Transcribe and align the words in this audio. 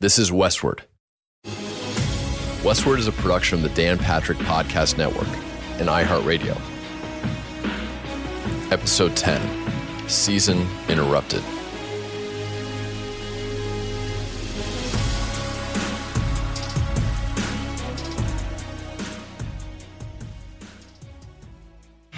This 0.00 0.18
is 0.18 0.32
Westward. 0.32 0.84
Westward 2.64 3.00
is 3.00 3.06
a 3.06 3.12
production 3.12 3.58
of 3.58 3.64
the 3.64 3.68
Dan 3.74 3.98
Patrick 3.98 4.38
Podcast 4.38 4.96
Network 4.96 5.28
and 5.78 5.90
iHeartRadio. 5.90 6.58
Episode 8.72 9.14
10 9.14 10.08
Season 10.08 10.66
Interrupted. 10.88 11.42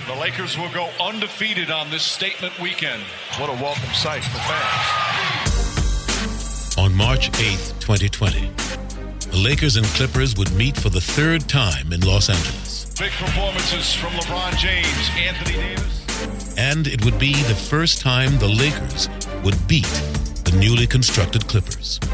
The 0.06 0.14
Lakers 0.20 0.56
will 0.56 0.70
go 0.72 0.88
undefeated 1.00 1.72
on 1.72 1.91
this 1.91 2.04
statement 2.04 2.56
weekend. 2.60 3.03
What 3.38 3.50
a 3.50 3.60
welcome 3.60 3.93
sight 3.93 4.22
for 4.22 4.38
fans. 4.38 5.31
On 6.82 6.93
March 6.97 7.31
8th, 7.31 7.78
2020, 7.78 8.50
the 9.31 9.37
Lakers 9.37 9.76
and 9.76 9.87
Clippers 9.94 10.37
would 10.37 10.53
meet 10.53 10.76
for 10.76 10.88
the 10.88 11.00
third 11.00 11.48
time 11.48 11.93
in 11.93 12.00
Los 12.00 12.28
Angeles. 12.28 12.93
Big 12.98 13.12
performances 13.12 13.94
from 13.94 14.10
LeBron 14.15 14.56
James, 14.59 15.10
Anthony 15.16 15.59
Davis. 15.59 16.59
And 16.59 16.88
it 16.88 17.04
would 17.04 17.20
be 17.20 17.34
the 17.44 17.54
first 17.54 18.00
time 18.00 18.37
the 18.38 18.48
Lakers 18.48 19.09
would 19.44 19.54
beat 19.69 19.87
the 20.43 20.56
newly 20.59 20.88
constructed 20.88 21.47
Clippers. 21.47 22.00
The 22.00 22.09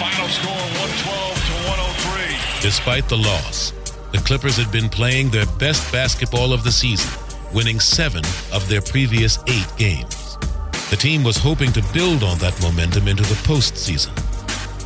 final 0.00 0.28
score 0.28 0.54
112 0.54 1.34
to 1.34 1.52
103. 1.68 2.62
Despite 2.62 3.06
the 3.10 3.18
loss, 3.18 3.72
the 4.12 4.18
Clippers 4.24 4.56
had 4.56 4.72
been 4.72 4.88
playing 4.88 5.28
their 5.28 5.44
best 5.58 5.92
basketball 5.92 6.54
of 6.54 6.64
the 6.64 6.72
season, 6.72 7.12
winning 7.52 7.80
seven 7.80 8.24
of 8.50 8.66
their 8.70 8.80
previous 8.80 9.38
eight 9.46 9.70
games. 9.76 10.21
The 10.90 10.96
team 10.98 11.24
was 11.24 11.36
hoping 11.36 11.72
to 11.72 11.82
build 11.92 12.22
on 12.22 12.38
that 12.38 12.60
momentum 12.62 13.08
into 13.08 13.22
the 13.22 13.34
postseason. 13.46 14.12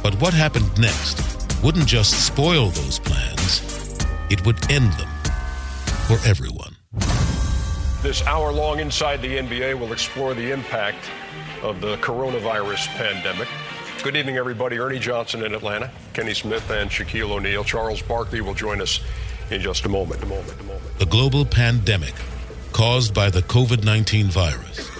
But 0.02 0.14
what 0.20 0.32
happened 0.32 0.78
next 0.78 1.20
wouldn't 1.62 1.86
just 1.86 2.26
spoil 2.26 2.68
those 2.68 2.98
plans, 2.98 3.60
it 4.30 4.44
would 4.46 4.70
end 4.70 4.92
them 4.92 5.08
for 6.06 6.18
everyone. 6.28 6.76
This 8.02 8.24
hour 8.26 8.52
long 8.52 8.78
Inside 8.78 9.20
the 9.20 9.36
NBA 9.38 9.78
will 9.80 9.92
explore 9.92 10.32
the 10.34 10.52
impact 10.52 11.10
of 11.62 11.80
the 11.80 11.96
coronavirus 11.96 12.86
pandemic. 12.94 13.48
Good 14.04 14.16
evening, 14.16 14.36
everybody. 14.36 14.78
Ernie 14.78 15.00
Johnson 15.00 15.42
in 15.44 15.54
Atlanta, 15.54 15.90
Kenny 16.12 16.34
Smith, 16.34 16.70
and 16.70 16.88
Shaquille 16.88 17.32
O'Neal. 17.32 17.64
Charles 17.64 18.00
Barkley 18.00 18.40
will 18.40 18.54
join 18.54 18.80
us 18.80 19.00
in 19.50 19.60
just 19.60 19.84
a 19.86 19.88
moment. 19.88 20.22
A 20.22 20.26
moment. 20.26 20.60
A 20.60 20.62
moment. 20.62 20.98
The 20.98 21.06
global 21.06 21.44
pandemic 21.44 22.14
caused 22.72 23.12
by 23.12 23.30
the 23.30 23.40
COVID 23.42 23.84
19 23.84 24.26
virus 24.26 24.95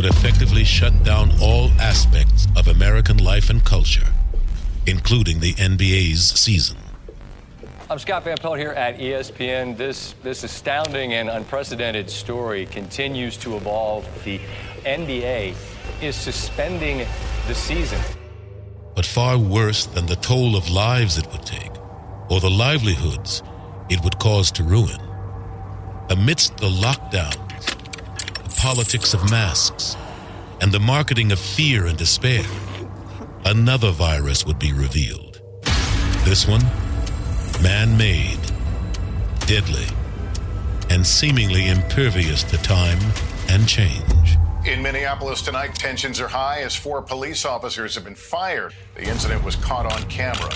would 0.00 0.08
effectively 0.08 0.64
shut 0.64 1.04
down 1.04 1.30
all 1.42 1.68
aspects 1.72 2.48
of 2.56 2.68
American 2.68 3.18
life 3.18 3.50
and 3.50 3.62
culture, 3.66 4.06
including 4.86 5.40
the 5.40 5.52
NBA's 5.56 6.26
season. 6.40 6.78
I'm 7.90 7.98
Scott 7.98 8.24
Van 8.24 8.38
Pelt 8.38 8.56
here 8.56 8.70
at 8.70 8.96
ESPN. 8.96 9.76
This 9.76 10.14
this 10.22 10.42
astounding 10.42 11.12
and 11.12 11.28
unprecedented 11.28 12.08
story 12.08 12.64
continues 12.64 13.36
to 13.38 13.56
evolve. 13.56 14.08
The 14.24 14.40
NBA 14.86 15.54
is 16.00 16.16
suspending 16.16 17.06
the 17.46 17.54
season. 17.54 18.00
But 18.94 19.04
far 19.04 19.36
worse 19.36 19.84
than 19.84 20.06
the 20.06 20.16
toll 20.16 20.56
of 20.56 20.70
lives 20.70 21.18
it 21.18 21.30
would 21.30 21.44
take, 21.44 21.72
or 22.30 22.40
the 22.40 22.48
livelihoods 22.48 23.42
it 23.90 24.02
would 24.02 24.18
cause 24.18 24.50
to 24.52 24.62
ruin. 24.62 24.98
Amidst 26.08 26.56
the 26.56 26.70
lockdowns, 26.70 27.49
the 27.49 27.49
politics 28.60 29.14
of 29.14 29.30
masks, 29.30 29.96
and 30.60 30.70
the 30.70 30.78
marketing 30.78 31.32
of 31.32 31.38
fear 31.38 31.86
and 31.86 31.96
despair, 31.96 32.44
another 33.46 33.90
virus 33.90 34.44
would 34.44 34.58
be 34.58 34.70
revealed. 34.70 35.40
This 36.24 36.46
one, 36.46 36.60
man 37.62 37.96
made, 37.96 38.38
deadly, 39.46 39.86
and 40.90 41.06
seemingly 41.06 41.68
impervious 41.68 42.42
to 42.42 42.58
time 42.58 42.98
and 43.48 43.66
change. 43.66 44.36
In 44.66 44.82
Minneapolis 44.82 45.40
tonight, 45.40 45.74
tensions 45.74 46.20
are 46.20 46.28
high 46.28 46.60
as 46.60 46.76
four 46.76 47.00
police 47.00 47.46
officers 47.46 47.94
have 47.94 48.04
been 48.04 48.14
fired. 48.14 48.74
The 48.94 49.04
incident 49.04 49.42
was 49.42 49.56
caught 49.56 49.90
on 49.90 50.02
camera. 50.10 50.50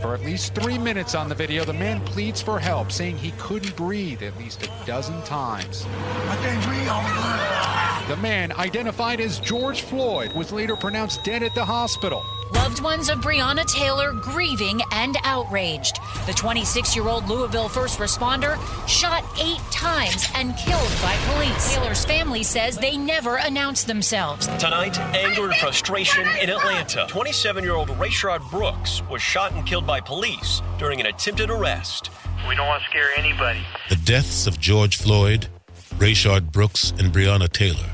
For 0.00 0.14
at 0.14 0.20
least 0.20 0.54
three 0.54 0.78
minutes 0.78 1.16
on 1.16 1.28
the 1.28 1.34
video, 1.34 1.64
the 1.64 1.72
man 1.72 2.00
pleads 2.02 2.40
for 2.40 2.60
help, 2.60 2.92
saying 2.92 3.18
he 3.18 3.32
couldn't 3.32 3.74
breathe 3.76 4.22
at 4.22 4.36
least 4.38 4.62
a 4.62 4.70
dozen 4.86 5.20
times. 5.22 5.84
I 5.86 6.36
can't 6.42 6.64
breathe 6.64 6.88
on 6.88 7.04
the 7.04 7.10
ground. 7.10 8.08
The 8.08 8.16
man, 8.16 8.52
identified 8.52 9.20
as 9.20 9.40
George 9.40 9.82
Floyd, 9.82 10.32
was 10.34 10.52
later 10.52 10.76
pronounced 10.76 11.24
dead 11.24 11.42
at 11.42 11.54
the 11.54 11.64
hospital. 11.64 12.24
Loved 12.52 12.80
ones 12.82 13.08
of 13.08 13.18
Breonna 13.18 13.64
Taylor 13.66 14.12
grieving 14.12 14.80
and 14.92 15.16
outraged. 15.24 16.00
The 16.26 16.32
26 16.32 16.96
year 16.96 17.08
old 17.08 17.28
Louisville 17.28 17.68
first 17.68 17.98
responder 17.98 18.56
shot 18.88 19.24
eight 19.40 19.60
times 19.70 20.26
and 20.34 20.56
killed 20.56 20.92
by 21.02 21.16
police. 21.32 21.74
Taylor's 21.74 22.04
family 22.04 22.42
says 22.42 22.78
they 22.78 22.96
never 22.96 23.36
announced 23.36 23.86
themselves. 23.86 24.46
Tonight, 24.58 24.98
anger 25.14 25.46
and 25.46 25.54
frustration 25.56 26.26
in 26.40 26.50
Atlanta. 26.50 27.06
27 27.08 27.64
year 27.64 27.74
old 27.74 27.88
Rayshard 27.90 28.48
Brooks 28.50 29.02
was 29.10 29.20
shot 29.20 29.52
and 29.52 29.66
killed 29.66 29.86
by 29.86 30.00
police 30.00 30.62
during 30.78 31.00
an 31.00 31.06
attempted 31.06 31.50
arrest. 31.50 32.10
We 32.48 32.54
don't 32.54 32.66
want 32.66 32.82
to 32.82 32.88
scare 32.88 33.10
anybody. 33.16 33.60
The 33.88 33.96
deaths 33.96 34.46
of 34.46 34.58
George 34.58 34.96
Floyd, 34.96 35.48
Rayshard 35.96 36.50
Brooks, 36.52 36.92
and 36.92 37.12
Breonna 37.12 37.50
Taylor 37.50 37.90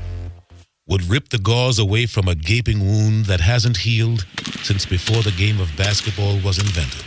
would 0.87 1.03
rip 1.09 1.29
the 1.29 1.39
gauze 1.39 1.79
away 1.79 2.05
from 2.05 2.27
a 2.27 2.35
gaping 2.35 2.79
wound 2.79 3.25
that 3.25 3.41
hasn't 3.41 3.77
healed 3.77 4.23
since 4.61 4.85
before 4.85 5.23
the 5.23 5.31
game 5.31 5.59
of 5.59 5.75
basketball 5.75 6.39
was 6.41 6.59
invented. 6.59 7.03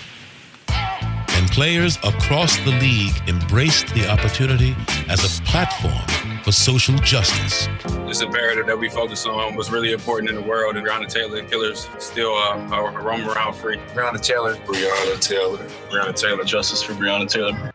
And 0.69 1.49
players 1.53 1.97
across 1.99 2.57
the 2.59 2.73
league 2.81 3.15
embraced 3.29 3.95
the 3.95 4.11
opportunity 4.11 4.75
as 5.09 5.25
a 5.25 5.43
platform 5.43 6.43
for 6.43 6.51
social 6.51 6.97
justice. 6.97 7.69
This 8.05 8.21
imperative 8.21 8.67
that 8.67 8.77
we 8.77 8.89
focus 8.89 9.25
on 9.27 9.55
was 9.55 9.71
really 9.71 9.93
important 9.93 10.29
in 10.29 10.35
the 10.35 10.43
world, 10.43 10.77
and 10.77 10.85
Breonna 10.85 11.07
Taylor 11.07 11.45
killers 11.45 11.89
still 12.01 12.35
uh, 12.35 12.59
are 12.73 12.91
roam 13.01 13.29
around 13.29 13.55
free. 13.55 13.77
Breonna 13.95 14.21
Taylor, 14.21 14.57
Breonna 14.57 15.21
Taylor, 15.21 15.59
Breonna 15.89 16.17
Taylor, 16.21 16.43
justice 16.43 16.83
for 16.83 16.95
Breonna 16.95 17.31
Taylor. 17.31 17.73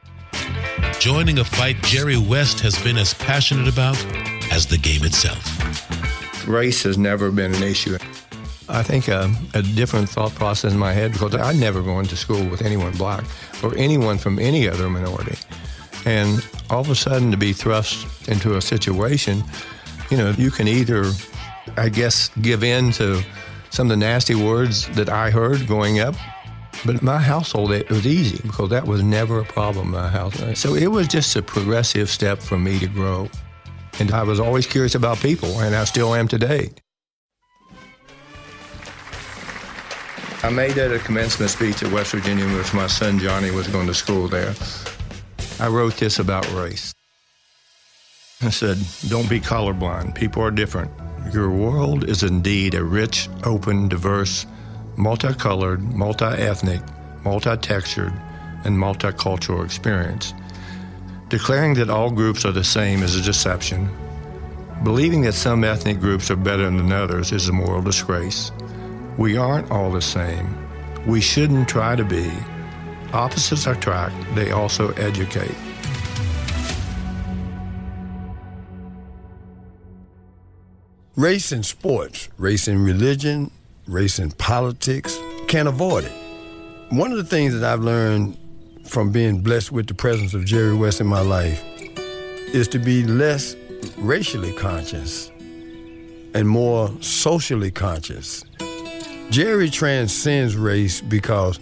Joining 1.00 1.40
a 1.40 1.46
fight 1.46 1.82
Jerry 1.84 2.18
West 2.18 2.60
has 2.60 2.78
been 2.84 2.98
as 2.98 3.14
passionate 3.14 3.70
about 3.70 3.98
as 4.52 4.66
the 4.66 4.78
game 4.78 5.06
itself. 5.06 5.63
Race 6.48 6.84
has 6.84 6.98
never 6.98 7.32
been 7.32 7.54
an 7.54 7.64
issue. 7.64 7.98
I 8.70 8.82
think 8.82 9.10
uh, 9.10 9.30
a 9.54 9.62
different 9.62 10.10
thought 10.10 10.34
process 10.36 10.74
in 10.74 10.80
my 10.80 10.94
head 10.94 11.12
because 11.12 11.36
I'd 11.36 11.58
never 11.58 11.82
gone 11.82 12.06
to 12.06 12.16
school 12.16 12.44
with 12.50 12.62
anyone 12.62 12.94
black 12.94 13.24
or 13.62 13.76
anyone 13.78 14.18
from 14.18 14.40
any 14.40 14.68
other 14.70 14.90
minority. 14.90 15.38
And 16.06 16.46
all 16.70 16.82
of 16.82 16.90
a 16.90 16.96
sudden 16.96 17.32
to 17.32 17.38
be 17.38 17.54
thrust 17.54 18.28
into 18.30 18.56
a 18.58 18.62
situation, 18.62 19.44
you 20.10 20.18
know, 20.18 20.32
you 20.32 20.50
can 20.50 20.68
either, 20.68 21.12
I 21.78 21.90
guess, 21.90 22.30
give 22.42 22.64
in 22.64 22.92
to 22.94 23.22
some 23.70 23.88
of 23.88 23.90
the 23.90 24.06
nasty 24.06 24.36
words 24.36 24.88
that 24.96 25.10
I 25.10 25.30
heard 25.30 25.68
growing 25.68 26.00
up. 26.00 26.16
But 26.86 27.02
my 27.02 27.20
household, 27.20 27.72
it 27.72 27.90
was 27.90 28.06
easy 28.06 28.42
because 28.42 28.70
that 28.70 28.86
was 28.86 29.04
never 29.04 29.40
a 29.40 29.46
problem 29.46 29.88
in 29.88 29.94
my 29.94 30.10
house. 30.10 30.36
So 30.60 30.76
it 30.76 30.88
was 30.88 31.08
just 31.08 31.36
a 31.36 31.42
progressive 31.42 32.10
step 32.10 32.40
for 32.40 32.58
me 32.58 32.80
to 32.80 32.88
grow. 32.88 33.30
And 34.04 34.12
I 34.12 34.24
was 34.24 34.38
always 34.38 34.68
curious 34.68 34.96
about 34.96 35.18
people, 35.20 35.62
and 35.62 35.74
I 35.74 35.86
still 35.86 36.14
am 36.14 36.28
today. 36.28 36.72
I 40.44 40.50
made 40.50 40.72
that 40.72 40.92
a 40.92 41.00
commencement 41.00 41.50
speech 41.50 41.82
at 41.84 41.90
West 41.90 42.12
Virginia, 42.12 42.46
which 42.58 42.74
my 42.74 42.88
son 42.88 43.18
Johnny 43.18 43.50
was 43.50 43.70
going 43.70 43.88
to 43.88 43.94
school 43.94 44.28
there. 44.28 44.56
I 45.58 45.70
wrote 45.70 45.96
this 45.96 46.20
about 46.20 46.46
race. 46.52 46.94
I 48.42 48.50
said, 48.50 48.78
Don't 49.08 49.30
be 49.30 49.40
colorblind. 49.40 50.16
People 50.16 50.44
are 50.44 50.52
different. 50.52 50.92
Your 51.32 51.50
world 51.50 52.10
is 52.10 52.24
indeed 52.24 52.74
a 52.74 52.84
rich, 52.84 53.30
open, 53.46 53.88
diverse, 53.88 54.46
multicolored, 54.98 55.82
multi 55.82 56.26
ethnic, 56.26 56.82
multi 57.24 57.56
textured, 57.56 58.12
and 58.66 58.76
multicultural 58.76 59.64
experience. 59.64 60.34
Declaring 61.34 61.74
that 61.74 61.90
all 61.90 62.12
groups 62.12 62.46
are 62.46 62.52
the 62.52 62.64
same 62.64 63.02
is 63.02 63.16
a 63.16 63.22
deception. 63.24 63.90
Believing 64.84 65.22
that 65.22 65.34
some 65.34 65.64
ethnic 65.64 66.00
groups 66.00 66.30
are 66.30 66.36
better 66.36 66.66
than 66.66 66.92
others 66.92 67.32
is 67.32 67.50
a 67.50 67.52
moral 67.52 67.82
disgrace. 67.82 68.52
We 69.18 69.36
aren't 69.36 69.72
all 69.72 69.92
the 69.92 70.00
same. 70.00 70.56
We 71.08 71.22
shouldn't 71.22 71.68
try 71.68 71.96
to 71.96 72.06
be. 72.06 72.32
Opposites 73.14 73.66
attract, 73.66 74.14
they 74.36 74.52
also 74.52 74.92
educate. 74.92 75.56
Race 81.16 81.52
in 81.52 81.64
sports, 81.64 82.30
race 82.38 82.68
in 82.68 82.86
religion, 82.86 83.50
race 83.88 84.20
in 84.20 84.30
politics, 84.34 85.18
can't 85.48 85.68
avoid 85.68 86.04
it. 86.04 86.14
One 86.90 87.10
of 87.10 87.18
the 87.18 87.24
things 87.24 87.56
that 87.56 87.64
I've 87.64 87.82
learned 87.82 88.38
from 88.94 89.10
being 89.10 89.40
blessed 89.40 89.72
with 89.72 89.88
the 89.88 89.94
presence 89.96 90.36
of 90.36 90.46
Jerry 90.46 90.76
West 90.76 91.02
in 91.02 91.08
my 91.08 91.22
life 91.22 91.64
is 92.54 92.68
to 92.68 92.78
be 92.78 93.04
less 93.04 93.56
racially 93.98 94.54
conscious 94.54 95.32
and 96.36 96.48
more 96.48 96.92
socially 97.02 97.72
conscious. 97.72 98.44
Jerry 99.32 99.72
transcends 99.72 100.56
race 100.56 101.02
because 101.02 101.60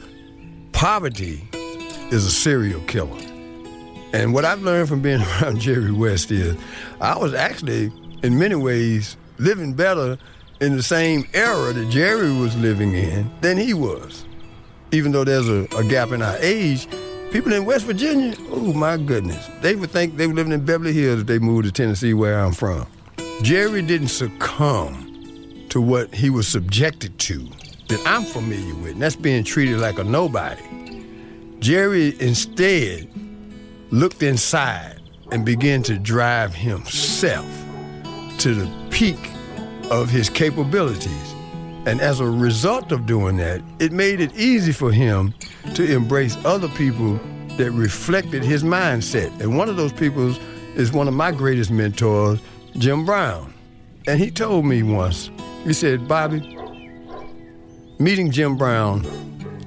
poverty 0.74 1.48
is 2.12 2.26
a 2.26 2.32
serial 2.32 2.82
killer. 2.82 3.22
And 4.12 4.34
what 4.34 4.44
I've 4.44 4.62
learned 4.62 4.90
from 4.90 5.02
being 5.02 5.22
around 5.42 5.62
Jerry 5.62 5.94
West 5.94 6.32
is 6.32 6.58
I 7.00 7.18
was 7.18 7.34
actually, 7.34 7.94
in 8.24 8.38
many 8.38 8.56
ways, 8.56 9.16
living 9.38 9.74
better 9.74 10.18
in 10.60 10.76
the 10.76 10.84
same 10.84 11.26
era 11.34 11.72
that 11.72 11.90
Jerry 11.92 12.34
was 12.34 12.58
living 12.58 12.94
in 12.94 13.32
than 13.40 13.58
he 13.58 13.74
was. 13.74 14.26
Even 14.92 15.14
though 15.14 15.24
there's 15.24 15.48
a, 15.48 15.66
a 15.78 15.86
gap 15.86 16.12
in 16.12 16.22
our 16.22 16.36
age, 16.42 16.90
people 17.32 17.54
in 17.54 17.66
West 17.66 17.86
Virginia, 17.86 18.36
oh 18.50 18.74
my 18.74 18.98
goodness, 18.98 19.50
they 19.62 19.76
would 19.76 19.90
think 19.90 20.18
they 20.18 20.28
were 20.28 20.34
living 20.34 20.52
in 20.54 20.66
Beverly 20.66 20.94
Hills 20.94 21.22
if 21.22 21.28
they 21.28 21.40
moved 21.40 21.66
to 21.66 21.72
Tennessee, 21.72 22.14
where 22.14 22.40
I'm 22.40 22.52
from. 22.52 22.86
Jerry 23.42 23.82
didn't 23.82 24.10
succumb 24.10 25.66
to 25.70 25.82
what 25.82 26.14
he 26.14 26.30
was 26.30 26.48
subjected 26.48 27.18
to 27.20 27.48
that 27.88 28.02
I'm 28.06 28.24
familiar 28.24 28.76
with, 28.76 28.94
and 28.94 29.02
that's 29.02 29.16
being 29.16 29.44
treated 29.44 29.80
like 29.80 29.98
a 29.98 30.04
nobody. 30.04 30.62
Jerry 31.60 32.20
instead 32.20 33.10
looked 33.92 34.24
inside 34.24 35.00
and 35.32 35.46
began 35.46 35.84
to 35.84 35.98
drive 35.98 36.54
himself 36.54 37.50
to 38.40 38.54
the 38.54 38.90
peak 38.90 39.32
of 39.90 40.10
his 40.10 40.30
capabilities. 40.30 41.36
And 41.86 42.00
as 42.00 42.20
a 42.20 42.26
result 42.26 42.92
of 42.92 43.06
doing 43.06 43.38
that, 43.38 43.62
it 43.80 43.92
made 43.92 44.20
it 44.22 44.36
easy 44.36 44.72
for 44.72 44.92
him 44.92 45.34
to 45.74 45.84
embrace 45.84 46.38
other 46.46 46.68
people 46.70 47.20
that 47.58 47.72
reflected 47.72 48.44
his 48.44 48.64
mindset. 48.64 49.40
And 49.42 49.58
one 49.58 49.68
of 49.68 49.78
those 49.78 49.92
people 49.92 50.36
is 50.76 50.92
one 50.92 51.08
of 51.08 51.14
my 51.14 51.32
greatest 51.32 51.72
mentors, 51.72 52.40
Jim 52.78 53.06
Brown. 53.06 53.54
And 54.08 54.20
he 54.20 54.32
told 54.32 54.66
me 54.66 54.84
once, 54.84 55.32
he 55.64 55.74
said, 55.74 56.08
Bobby, 56.08 56.58
meeting 58.00 58.32
Jim 58.32 58.58
Brown 58.58 59.06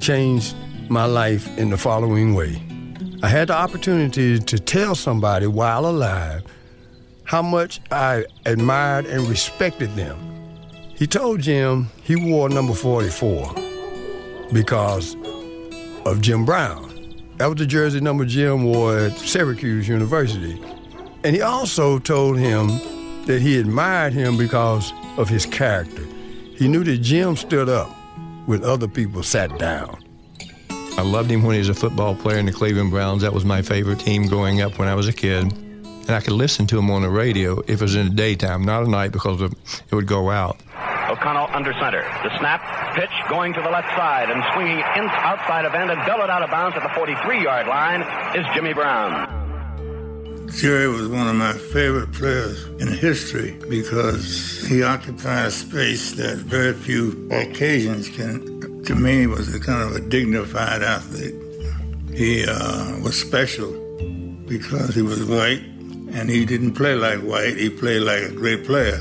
changed 0.00 0.54
my 0.88 1.04
life 1.04 1.46
in 1.58 1.70
the 1.70 1.76
following 1.76 2.34
way. 2.34 2.62
I 3.22 3.28
had 3.28 3.48
the 3.48 3.56
opportunity 3.56 4.38
to 4.38 4.58
tell 4.58 4.94
somebody 4.94 5.46
while 5.46 5.86
alive 5.86 6.42
how 7.24 7.42
much 7.42 7.80
I 7.90 8.26
admired 8.44 9.06
and 9.06 9.26
respected 9.28 9.94
them. 9.96 10.33
He 11.04 11.08
told 11.08 11.40
Jim 11.40 11.90
he 12.02 12.16
wore 12.16 12.48
number 12.48 12.72
44 12.72 13.54
because 14.54 15.14
of 16.06 16.22
Jim 16.22 16.46
Brown. 16.46 17.20
That 17.36 17.48
was 17.48 17.56
the 17.58 17.66
jersey 17.66 18.00
number 18.00 18.24
Jim 18.24 18.64
wore 18.64 18.96
at 18.96 19.12
Syracuse 19.18 19.86
University. 19.86 20.58
And 21.22 21.36
he 21.36 21.42
also 21.42 21.98
told 21.98 22.38
him 22.38 22.68
that 23.26 23.42
he 23.42 23.58
admired 23.58 24.14
him 24.14 24.38
because 24.38 24.94
of 25.18 25.28
his 25.28 25.44
character. 25.44 26.06
He 26.56 26.68
knew 26.68 26.82
that 26.84 27.02
Jim 27.02 27.36
stood 27.36 27.68
up 27.68 27.90
when 28.46 28.64
other 28.64 28.88
people 28.88 29.22
sat 29.22 29.58
down. 29.58 30.02
I 30.96 31.02
loved 31.02 31.30
him 31.30 31.42
when 31.42 31.52
he 31.52 31.58
was 31.58 31.68
a 31.68 31.74
football 31.74 32.14
player 32.14 32.38
in 32.38 32.46
the 32.46 32.52
Cleveland 32.52 32.92
Browns. 32.92 33.20
That 33.20 33.34
was 33.34 33.44
my 33.44 33.60
favorite 33.60 34.00
team 34.00 34.26
growing 34.26 34.62
up 34.62 34.78
when 34.78 34.88
I 34.88 34.94
was 34.94 35.06
a 35.06 35.12
kid. 35.12 35.52
And 35.52 36.10
I 36.12 36.20
could 36.20 36.32
listen 36.32 36.66
to 36.68 36.78
him 36.78 36.90
on 36.90 37.02
the 37.02 37.10
radio 37.10 37.60
if 37.60 37.68
it 37.68 37.82
was 37.82 37.94
in 37.94 38.08
the 38.08 38.14
daytime, 38.14 38.64
not 38.64 38.84
at 38.84 38.88
night 38.88 39.12
because 39.12 39.42
it 39.42 39.52
would 39.92 40.06
go 40.06 40.30
out. 40.30 40.58
O'Connell 41.14 41.48
under 41.54 41.72
center. 41.74 42.02
The 42.24 42.36
snap, 42.38 42.60
pitch 42.96 43.10
going 43.28 43.54
to 43.54 43.62
the 43.62 43.70
left 43.70 43.88
side 43.96 44.30
and 44.30 44.42
swinging 44.52 44.78
in, 44.78 45.06
outside 45.22 45.64
of 45.64 45.72
end 45.74 45.90
and 45.90 46.04
belted 46.04 46.28
out 46.28 46.42
of 46.42 46.50
bounds 46.50 46.76
at 46.76 46.82
the 46.82 46.88
43-yard 46.88 47.68
line 47.68 48.02
is 48.34 48.44
Jimmy 48.52 48.72
Brown. 48.72 49.30
Jerry 50.50 50.88
was 50.88 51.06
one 51.08 51.28
of 51.28 51.36
my 51.36 51.52
favorite 51.52 52.12
players 52.12 52.64
in 52.80 52.88
history 52.88 53.56
because 53.68 54.66
he 54.66 54.82
occupied 54.82 55.46
a 55.46 55.50
space 55.52 56.12
that 56.12 56.38
very 56.38 56.74
few 56.74 57.28
Caucasians 57.30 58.08
can. 58.08 58.82
To 58.84 58.94
me, 58.94 59.26
was 59.26 59.54
a 59.54 59.60
kind 59.60 59.82
of 59.82 59.96
a 59.96 60.00
dignified 60.00 60.82
athlete. 60.82 61.34
He 62.12 62.44
uh, 62.46 62.98
was 63.00 63.18
special 63.18 63.72
because 64.46 64.94
he 64.94 65.02
was 65.02 65.24
white, 65.24 65.62
and 66.12 66.28
he 66.28 66.44
didn't 66.44 66.74
play 66.74 66.94
like 66.94 67.20
white. 67.20 67.56
He 67.56 67.70
played 67.70 68.02
like 68.02 68.22
a 68.22 68.32
great 68.32 68.64
player. 68.66 68.98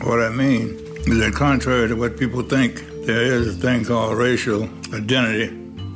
What 0.00 0.20
I 0.20 0.30
mean 0.30 0.83
that 1.04 1.34
contrary 1.34 1.88
to 1.88 1.94
what 1.94 2.18
people 2.18 2.42
think, 2.42 2.82
there 3.04 3.24
is 3.24 3.46
a 3.46 3.52
thing 3.52 3.84
called 3.84 4.16
racial 4.16 4.64
identity. 4.92 5.48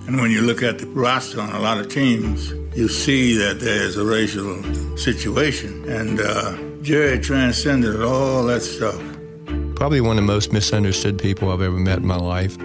And 0.07 0.21
when 0.21 0.31
you 0.31 0.43
look 0.43 0.63
at 0.63 0.79
the 0.79 0.87
roster 0.87 1.41
on 1.41 1.51
a 1.51 1.61
lot 1.61 1.79
of 1.79 1.89
teams, 1.89 2.51
you 2.77 2.89
see 2.89 3.37
that 3.37 3.61
there's 3.61 3.97
a 3.97 4.05
racial 4.05 4.63
situation. 4.97 5.85
And 5.89 6.21
uh, 6.21 6.57
Jerry 6.83 7.19
transcended 7.19 8.03
all 8.03 8.45
that 8.45 8.61
stuff. 8.61 9.01
Probably 9.75 10.01
one 10.01 10.19
of 10.19 10.25
the 10.25 10.33
most 10.33 10.53
misunderstood 10.53 11.19
people 11.19 11.51
I've 11.51 11.63
ever 11.63 11.77
met 11.77 11.99
in 11.99 12.07
my 12.07 12.17
life. 12.17 12.57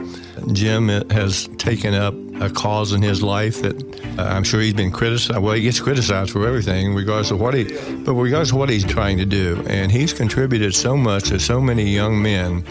Jim 0.51 0.89
has 1.09 1.47
taken 1.57 1.93
up 1.93 2.13
a 2.41 2.49
cause 2.49 2.93
in 2.93 3.01
his 3.01 3.21
life 3.21 3.61
that 3.61 3.75
uh, 4.17 4.23
I'm 4.23 4.43
sure 4.43 4.61
he's 4.61 4.73
been 4.73 4.91
criticized. 4.91 5.39
Well, 5.39 5.53
he 5.53 5.61
gets 5.61 5.79
criticized 5.79 6.31
for 6.31 6.47
everything, 6.47 6.93
regardless 6.93 7.31
of 7.31 7.39
what 7.39 7.53
he, 7.53 7.63
but 8.03 8.13
regardless 8.13 8.51
of 8.51 8.57
what 8.57 8.69
he's 8.69 8.85
trying 8.85 9.17
to 9.17 9.25
do. 9.25 9.63
And 9.67 9.91
he's 9.91 10.13
contributed 10.13 10.75
so 10.75 10.97
much 10.97 11.29
to 11.29 11.39
so 11.39 11.61
many 11.61 11.83
young 11.83 12.21
men 12.21 12.61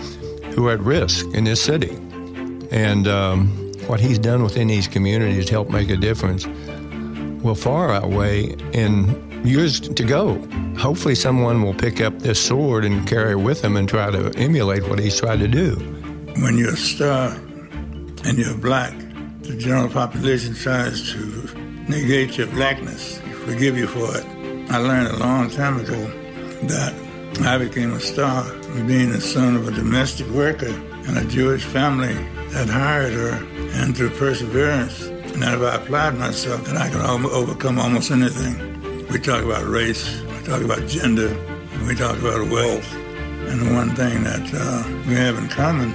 who 0.55 0.69
are 0.69 0.73
at 0.73 0.81
risk 0.81 1.27
in 1.35 1.45
this 1.45 1.63
city. 1.63 1.97
And 2.71 3.07
um, 3.09 3.49
what 3.87 4.01
he's 4.01 4.19
done 4.19 4.43
within 4.43 4.69
these 4.69 4.89
communities 4.89 5.47
to 5.47 5.53
help 5.53 5.71
make 5.71 5.91
a 5.91 5.97
difference 5.97 6.47
will 7.43 7.55
far 7.55 7.93
outweigh 7.93 8.55
in 8.73 9.45
years 9.45 9.81
to 9.81 10.05
go. 10.05 10.35
Hopefully, 10.79 11.15
someone 11.15 11.63
will 11.63 11.75
pick 11.75 12.01
up 12.01 12.19
this 12.21 12.41
sword 12.41 12.85
and 12.85 13.07
carry 13.07 13.33
it 13.33 13.37
with 13.37 13.63
him 13.63 13.77
and 13.77 13.89
try 13.89 14.11
to 14.11 14.33
emulate 14.37 14.89
what 14.89 14.99
he's 14.99 15.19
tried 15.19 15.41
to 15.41 15.49
do. 15.49 15.75
When 16.41 16.57
you're 16.57 16.75
a 16.75 16.77
star 16.77 17.35
and 18.25 18.39
you're 18.39 18.57
black, 18.57 18.95
the 19.43 19.57
general 19.57 19.89
population 19.89 20.55
tries 20.55 21.13
to 21.13 21.19
negate 21.89 22.39
your 22.39 22.47
blackness, 22.49 23.19
forgive 23.45 23.77
you 23.77 23.89
for 23.89 24.17
it. 24.17 24.25
I 24.71 24.79
learned 24.79 25.09
a 25.09 25.17
long 25.17 25.51
time 25.51 25.81
ago 25.81 26.07
that 26.69 26.95
I 27.41 27.59
became 27.59 27.93
a 27.93 28.01
star 28.01 28.45
being 28.87 29.11
the 29.11 29.21
son 29.21 29.57
of 29.57 29.67
a 29.67 29.73
domestic 29.73 30.29
worker 30.29 30.69
in 30.69 31.17
a 31.17 31.25
Jewish 31.25 31.65
family 31.65 32.15
that 32.51 32.69
hired 32.69 33.13
her, 33.13 33.33
and 33.75 33.97
through 33.97 34.11
perseverance, 34.11 35.07
and 35.07 35.43
that 35.43 35.55
if 35.55 35.61
I 35.61 35.75
applied 35.75 36.17
myself, 36.19 36.65
then 36.65 36.77
I 36.77 36.89
could 36.89 37.01
overcome 37.01 37.79
almost 37.79 38.11
anything. 38.11 39.09
We 39.09 39.19
talk 39.19 39.43
about 39.43 39.67
race, 39.67 40.21
we 40.23 40.47
talk 40.47 40.63
about 40.63 40.87
gender, 40.87 41.37
we 41.87 41.95
talk 41.95 42.17
about 42.19 42.49
wealth. 42.49 42.95
And 42.95 43.61
the 43.61 43.75
one 43.75 43.91
thing 43.97 44.23
that 44.23 44.51
uh, 44.55 44.85
we 45.09 45.15
have 45.15 45.37
in 45.37 45.49
common 45.49 45.91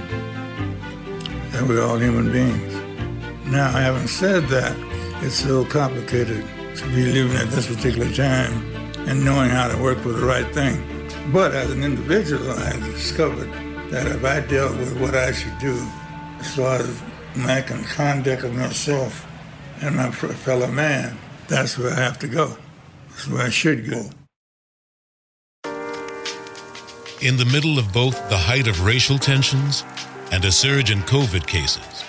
that 1.52 1.66
we're 1.66 1.82
all 1.82 1.96
human 1.96 2.30
beings. 2.30 2.77
Now, 3.50 3.70
having 3.70 4.06
said 4.06 4.46
that, 4.48 4.76
it's 5.24 5.36
so 5.36 5.64
complicated 5.64 6.44
to 6.76 6.84
be 6.88 7.06
living 7.06 7.36
at 7.38 7.48
this 7.48 7.66
particular 7.66 8.12
time 8.12 8.52
and 9.08 9.24
knowing 9.24 9.48
how 9.48 9.68
to 9.68 9.82
work 9.82 9.98
for 10.00 10.12
the 10.12 10.26
right 10.26 10.46
thing. 10.54 10.84
But 11.32 11.54
as 11.54 11.70
an 11.70 11.82
individual, 11.82 12.50
I 12.50 12.72
discovered 12.72 13.50
that 13.90 14.06
if 14.06 14.22
I 14.22 14.40
dealt 14.40 14.76
with 14.76 15.00
what 15.00 15.14
I 15.14 15.32
should 15.32 15.58
do 15.58 15.74
as 16.40 16.54
far 16.54 16.74
as 16.74 17.02
my 17.34 17.62
conduct 17.62 18.44
of 18.44 18.54
myself 18.54 19.26
and 19.80 19.96
my 19.96 20.10
fellow 20.10 20.70
man, 20.70 21.16
that's 21.48 21.78
where 21.78 21.90
I 21.90 21.96
have 21.96 22.18
to 22.18 22.28
go. 22.28 22.54
That's 23.08 23.28
where 23.28 23.46
I 23.46 23.48
should 23.48 23.88
go. 23.88 24.10
In 27.22 27.38
the 27.38 27.48
middle 27.50 27.78
of 27.78 27.94
both 27.94 28.28
the 28.28 28.36
height 28.36 28.68
of 28.68 28.84
racial 28.84 29.18
tensions 29.18 29.84
and 30.32 30.44
a 30.44 30.52
surge 30.52 30.90
in 30.90 30.98
COVID 31.00 31.46
cases, 31.46 32.04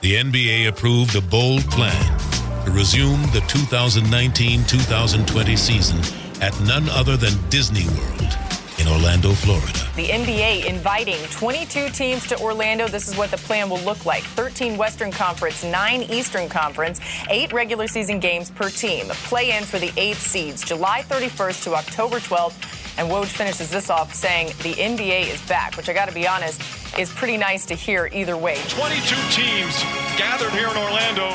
the 0.00 0.14
NBA 0.14 0.68
approved 0.68 1.16
a 1.16 1.20
bold 1.20 1.68
plan 1.70 2.18
to 2.64 2.70
resume 2.70 3.20
the 3.32 3.42
2019 3.48 4.64
2020 4.64 5.56
season 5.56 5.98
at 6.40 6.58
none 6.60 6.88
other 6.90 7.16
than 7.16 7.32
Disney 7.50 7.86
World 7.86 8.57
in 8.78 8.86
Orlando, 8.88 9.32
Florida. 9.32 9.78
The 9.96 10.08
NBA 10.08 10.66
inviting 10.66 11.22
22 11.30 11.88
teams 11.90 12.26
to 12.28 12.38
Orlando. 12.40 12.86
This 12.86 13.08
is 13.08 13.16
what 13.16 13.30
the 13.30 13.36
plan 13.36 13.68
will 13.68 13.80
look 13.80 14.06
like 14.06 14.22
13 14.22 14.76
Western 14.76 15.10
Conference, 15.10 15.64
9 15.64 16.02
Eastern 16.02 16.48
Conference, 16.48 17.00
8 17.28 17.52
regular 17.52 17.88
season 17.88 18.20
games 18.20 18.50
per 18.50 18.70
team. 18.70 19.06
Play 19.26 19.56
in 19.56 19.64
for 19.64 19.78
the 19.78 19.92
8 19.96 20.16
seeds, 20.16 20.64
July 20.64 21.02
31st 21.02 21.64
to 21.64 21.74
October 21.74 22.18
12th. 22.20 22.98
And 22.98 23.08
Woj 23.08 23.26
finishes 23.26 23.70
this 23.70 23.90
off 23.90 24.12
saying 24.12 24.48
the 24.62 24.74
NBA 24.74 25.32
is 25.32 25.40
back, 25.48 25.76
which 25.76 25.88
I 25.88 25.92
got 25.92 26.08
to 26.08 26.14
be 26.14 26.26
honest 26.26 26.60
is 26.98 27.10
pretty 27.10 27.36
nice 27.36 27.64
to 27.66 27.74
hear 27.74 28.08
either 28.12 28.36
way. 28.36 28.56
22 28.68 29.14
teams 29.30 29.82
gathered 30.16 30.50
here 30.50 30.68
in 30.68 30.76
Orlando 30.76 31.30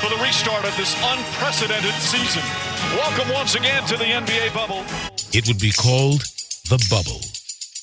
for 0.00 0.08
the 0.08 0.22
restart 0.22 0.64
of 0.64 0.76
this 0.76 0.94
unprecedented 1.02 1.94
season. 1.94 2.42
Welcome 2.96 3.32
once 3.34 3.54
again 3.54 3.84
to 3.86 3.96
the 3.96 4.04
NBA 4.04 4.54
bubble. 4.54 4.84
It 5.32 5.46
would 5.48 5.60
be 5.60 5.72
called 5.72 6.22
the 6.70 6.86
bubble, 6.88 7.20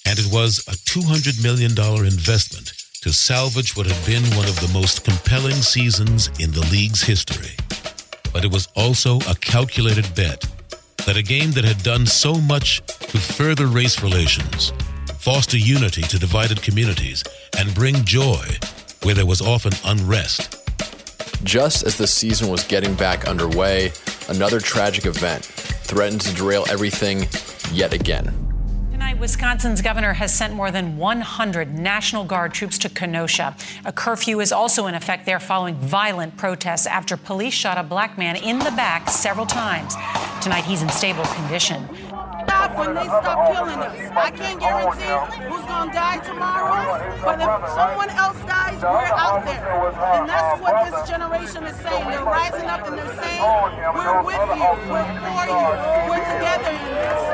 and 0.06 0.18
it 0.18 0.32
was 0.32 0.60
a 0.70 0.78
$200 0.88 1.44
million 1.44 1.72
investment 2.06 2.72
to 3.02 3.12
salvage 3.12 3.76
what 3.76 3.86
had 3.86 4.06
been 4.06 4.24
one 4.38 4.48
of 4.48 4.58
the 4.62 4.72
most 4.74 5.04
compelling 5.04 5.56
seasons 5.56 6.30
in 6.40 6.52
the 6.52 6.66
league's 6.72 7.02
history. 7.02 7.52
But 8.32 8.46
it 8.46 8.52
was 8.52 8.70
also 8.78 9.18
a 9.28 9.36
calculated 9.42 10.08
bet 10.16 10.48
that 11.06 11.18
a 11.18 11.22
game 11.22 11.52
that 11.52 11.66
had 11.66 11.84
done 11.84 12.06
so 12.06 12.36
much 12.36 12.82
to 12.88 13.18
further 13.18 13.68
race 13.68 14.02
relations, 14.02 14.72
foster 15.20 15.58
unity 15.58 16.04
to 16.04 16.18
divided 16.18 16.62
communities, 16.62 17.26
and 17.60 17.76
bring 17.76 18.06
joy 18.06 18.46
where 19.04 19.16
there 19.16 19.26
was 19.26 19.42
often 19.42 19.74
unrest. 19.84 20.64
Just 21.44 21.84
as 21.84 21.98
the 21.98 22.08
season 22.08 22.48
was 22.48 22.64
getting 22.64 22.94
back 22.96 23.28
underway, 23.28 23.92
another 24.30 24.62
tragic 24.62 25.06
event 25.06 25.44
threatened 25.44 26.22
to 26.22 26.34
derail 26.36 26.64
everything 26.70 27.28
yet 27.74 27.92
again. 27.92 28.47
Wisconsin's 29.20 29.82
governor 29.82 30.14
has 30.14 30.34
sent 30.34 30.54
more 30.54 30.70
than 30.70 30.96
100 30.96 31.78
National 31.78 32.24
Guard 32.24 32.54
troops 32.54 32.78
to 32.80 32.90
Kenosha. 32.90 33.56
A 33.84 33.92
curfew 33.92 34.40
is 34.40 34.52
also 34.52 34.86
in 34.86 34.94
effect 34.94 35.26
there 35.26 35.40
following 35.40 35.76
violent 35.76 36.38
protests 36.38 36.86
after 36.86 37.18
police 37.18 37.54
shot 37.54 37.78
a 37.78 37.84
black 37.84 38.18
man 38.18 38.36
in 38.36 38.60
the 38.60 38.72
back 38.72 39.10
several 39.10 39.46
times. 39.46 39.96
Tonight, 40.42 40.66
he's 40.66 40.84
in 40.84 40.90
stable 40.90 41.26
condition. 41.26 41.88
Stop 42.48 42.78
when 42.78 42.94
they 42.96 43.06
stop 43.06 43.54
killing 43.54 43.80
us. 43.80 44.12
I 44.16 44.32
can't 44.32 44.60
guarantee 44.60 45.44
who's 45.50 45.66
going 45.66 45.90
to 45.90 45.94
die 45.94 46.18
tomorrow, 46.20 47.20
but 47.26 47.42
if 47.42 47.70
someone 47.74 48.10
else 48.12 48.40
dies, 48.46 48.82
we're 48.82 49.12
out 49.18 49.44
there. 49.46 49.66
And 50.16 50.30
that's 50.30 50.62
what 50.62 50.74
this 50.86 51.10
generation 51.10 51.64
is 51.66 51.76
saying. 51.78 52.08
They're 52.08 52.24
rising 52.24 52.70
up 52.70 52.88
and 52.88 52.98
they're 52.98 53.16
saying, 53.18 53.42
we're 53.42 54.24
with 54.24 54.46
you, 54.56 54.72
we're 54.94 55.10
for 55.26 55.44
you, 55.50 55.66
we're 56.08 56.24
together 56.24 56.70
in 56.70 56.86
this. 56.96 57.27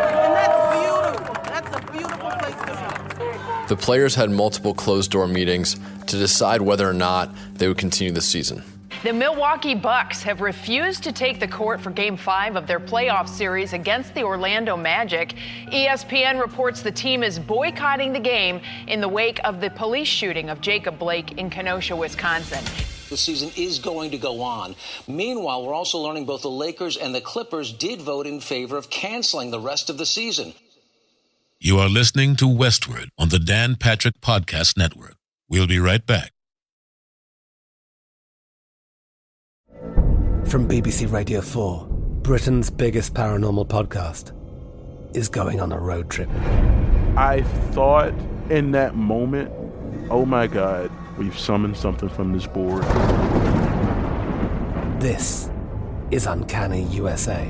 The 3.70 3.78
players 3.78 4.16
had 4.16 4.30
multiple 4.30 4.74
closed 4.74 5.12
door 5.12 5.28
meetings 5.28 5.78
to 6.08 6.18
decide 6.18 6.62
whether 6.62 6.88
or 6.88 6.94
not 6.94 7.34
they 7.54 7.70
would 7.70 7.78
continue 7.78 8.12
the 8.12 8.22
season. 8.22 8.62
The 9.04 9.14
Milwaukee 9.14 9.74
Bucks 9.74 10.22
have 10.24 10.42
refused 10.42 11.04
to 11.04 11.12
take 11.12 11.40
the 11.40 11.48
court 11.48 11.82
for 11.82 11.90
game 11.90 12.18
five 12.18 12.56
of 12.56 12.68
their 12.68 12.80
playoff 12.80 13.28
series 13.28 13.74
against 13.74 14.14
the 14.14 14.24
Orlando 14.24 14.78
Magic. 14.78 15.36
ESPN 15.68 16.42
reports 16.42 16.82
the 16.82 16.92
team 16.92 17.24
is 17.24 17.40
boycotting 17.40 18.14
the 18.14 18.20
game 18.20 18.62
in 18.88 19.02
the 19.02 19.08
wake 19.10 19.40
of 19.44 19.62
the 19.62 19.70
police 19.70 20.08
shooting 20.08 20.50
of 20.50 20.62
Jacob 20.62 21.00
Blake 21.00 21.38
in 21.38 21.50
Kenosha, 21.50 21.96
Wisconsin. 21.96 22.64
The 23.10 23.18
season 23.18 23.52
is 23.56 23.80
going 23.80 24.12
to 24.12 24.18
go 24.18 24.42
on. 24.42 24.76
Meanwhile, 25.08 25.66
we're 25.66 25.74
also 25.74 26.00
learning 26.00 26.26
both 26.26 26.42
the 26.42 26.50
Lakers 26.50 26.98
and 26.98 27.14
the 27.14 27.22
Clippers 27.22 27.72
did 27.74 28.02
vote 28.02 28.26
in 28.26 28.40
favor 28.40 28.78
of 28.78 28.90
canceling 28.90 29.52
the 29.52 29.60
rest 29.60 29.90
of 29.90 29.98
the 29.98 30.06
season. 30.06 30.54
You 31.66 31.80
are 31.80 31.88
listening 31.88 32.36
to 32.36 32.46
Westward 32.46 33.08
on 33.18 33.30
the 33.30 33.40
Dan 33.40 33.78
Patrick 33.78 34.20
Podcast 34.20 34.78
Network. 34.78 35.16
We'll 35.48 35.66
be 35.66 35.80
right 35.80 36.06
back. 36.06 36.34
From 40.46 40.68
BBC 40.68 41.10
Radio 41.10 41.40
4, 41.40 41.88
Britain's 42.22 42.70
biggest 42.70 43.14
paranormal 43.14 43.70
podcast 43.70 44.34
is 45.16 45.30
going 45.30 45.62
on 45.62 45.72
a 45.72 45.80
road 45.80 46.10
trip. 46.10 46.28
I 47.16 47.44
thought 47.72 48.14
in 48.50 48.72
that 48.72 48.96
moment, 48.96 49.50
oh 50.12 50.26
my 50.26 50.48
God, 50.48 50.92
we've 51.18 51.40
summoned 51.40 51.78
something 51.78 52.10
from 52.10 52.34
this 52.34 52.46
board. 52.46 52.84
This 55.02 55.50
is 56.12 56.26
Uncanny 56.26 56.84
USA. 56.88 57.50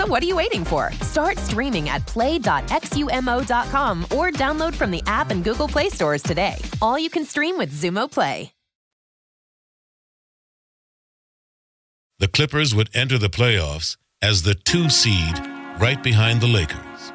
So 0.00 0.06
what 0.06 0.22
are 0.22 0.26
you 0.26 0.36
waiting 0.36 0.64
for? 0.64 0.90
Start 1.02 1.36
streaming 1.36 1.90
at 1.90 2.06
play.xumo.com 2.06 4.04
or 4.04 4.30
download 4.30 4.74
from 4.74 4.90
the 4.90 5.02
app 5.06 5.30
and 5.30 5.44
Google 5.44 5.68
Play 5.68 5.90
stores 5.90 6.22
today. 6.22 6.54
All 6.80 6.98
you 6.98 7.10
can 7.10 7.26
stream 7.26 7.58
with 7.58 7.70
Xumo 7.70 8.10
Play. 8.10 8.50
The 12.18 12.28
Clippers 12.28 12.74
would 12.74 12.88
enter 12.94 13.18
the 13.18 13.28
playoffs 13.28 13.98
as 14.22 14.40
the 14.40 14.54
two 14.54 14.88
seed 14.88 15.38
right 15.78 16.02
behind 16.02 16.40
the 16.40 16.48
Lakers. 16.48 17.12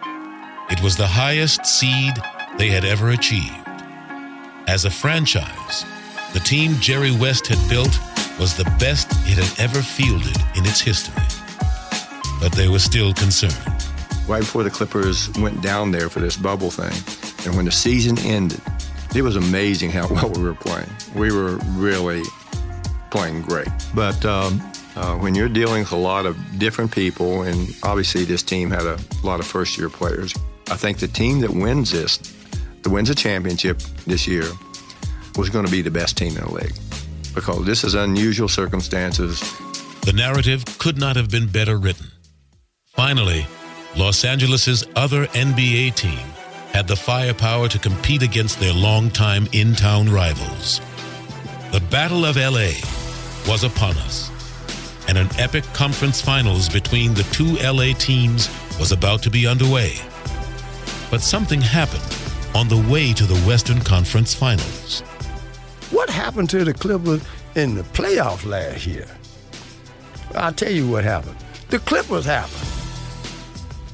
It 0.69 0.83
was 0.83 0.95
the 0.95 1.07
highest 1.07 1.65
seed 1.65 2.13
they 2.59 2.69
had 2.69 2.85
ever 2.85 3.09
achieved. 3.09 3.67
As 4.67 4.85
a 4.85 4.91
franchise, 4.91 5.85
the 6.33 6.39
team 6.39 6.75
Jerry 6.81 7.17
West 7.17 7.47
had 7.47 7.67
built 7.67 7.99
was 8.39 8.55
the 8.55 8.71
best 8.79 9.07
it 9.25 9.43
had 9.43 9.59
ever 9.59 9.81
fielded 9.81 10.37
in 10.55 10.67
its 10.67 10.81
history. 10.81 11.34
But 12.39 12.51
they 12.53 12.67
were 12.67 12.79
still 12.79 13.13
concerned. 13.13 13.57
Right 14.27 14.39
before 14.39 14.63
the 14.63 14.69
Clippers 14.69 15.29
went 15.37 15.61
down 15.61 15.91
there 15.91 16.09
for 16.09 16.19
this 16.19 16.35
bubble 16.35 16.71
thing, 16.71 16.93
and 17.45 17.55
when 17.55 17.65
the 17.65 17.71
season 17.71 18.17
ended, 18.19 18.61
it 19.15 19.21
was 19.21 19.35
amazing 19.35 19.91
how 19.91 20.07
well 20.11 20.29
we 20.29 20.43
were 20.43 20.53
playing. 20.53 20.89
We 21.15 21.31
were 21.31 21.57
really 21.73 22.23
playing 23.11 23.43
great. 23.43 23.69
But 23.93 24.25
um, 24.25 24.61
uh, 24.95 25.15
when 25.17 25.35
you're 25.35 25.49
dealing 25.49 25.79
with 25.79 25.91
a 25.91 25.97
lot 25.97 26.25
of 26.25 26.37
different 26.59 26.91
people, 26.91 27.43
and 27.43 27.69
obviously 27.83 28.25
this 28.25 28.43
team 28.43 28.69
had 28.69 28.83
a 28.83 28.97
lot 29.23 29.39
of 29.39 29.47
first 29.47 29.77
year 29.77 29.89
players, 29.89 30.33
I 30.69 30.75
think 30.75 30.97
the 30.99 31.07
team 31.07 31.39
that 31.41 31.51
wins 31.51 31.91
this, 31.91 32.17
that 32.81 32.89
wins 32.89 33.09
a 33.09 33.15
championship 33.15 33.79
this 34.05 34.27
year, 34.27 34.45
was 35.37 35.49
going 35.49 35.65
to 35.65 35.71
be 35.71 35.81
the 35.81 35.91
best 35.91 36.17
team 36.17 36.35
in 36.37 36.43
the 36.43 36.51
league 36.51 36.73
because 37.33 37.65
this 37.65 37.83
is 37.83 37.93
unusual 37.93 38.47
circumstances. 38.47 39.41
The 40.01 40.13
narrative 40.13 40.63
could 40.77 40.97
not 40.97 41.15
have 41.17 41.29
been 41.29 41.47
better 41.47 41.77
written. 41.77 42.07
Finally, 42.95 43.45
Los 43.97 44.23
Angeles' 44.23 44.85
other 44.95 45.27
NBA 45.27 45.95
team 45.95 46.25
had 46.71 46.87
the 46.87 46.95
firepower 46.95 47.67
to 47.67 47.77
compete 47.77 48.23
against 48.23 48.57
their 48.57 48.73
longtime 48.73 49.49
in 49.51 49.75
town 49.75 50.09
rivals. 50.09 50.79
The 51.73 51.81
Battle 51.91 52.23
of 52.23 52.37
LA 52.37 52.71
was 53.49 53.65
upon 53.65 53.97
us, 53.97 54.31
and 55.09 55.17
an 55.17 55.27
epic 55.37 55.65
conference 55.73 56.21
finals 56.21 56.69
between 56.69 57.13
the 57.13 57.23
two 57.33 57.57
LA 57.57 57.93
teams 57.97 58.49
was 58.79 58.93
about 58.93 59.21
to 59.23 59.29
be 59.29 59.45
underway. 59.45 59.95
But 61.11 61.19
something 61.19 61.59
happened 61.59 62.01
on 62.55 62.69
the 62.69 62.89
way 62.89 63.11
to 63.11 63.25
the 63.25 63.39
Western 63.41 63.81
Conference 63.81 64.33
Finals. 64.33 65.01
What 65.91 66.09
happened 66.09 66.49
to 66.51 66.63
the 66.63 66.73
Clippers 66.73 67.21
in 67.55 67.75
the 67.75 67.83
playoffs 67.83 68.45
last 68.45 68.85
year? 68.87 69.07
I'll 70.33 70.53
tell 70.53 70.71
you 70.71 70.87
what 70.89 71.03
happened. 71.03 71.35
The 71.69 71.79
Clippers 71.79 72.23
happened. 72.23 72.74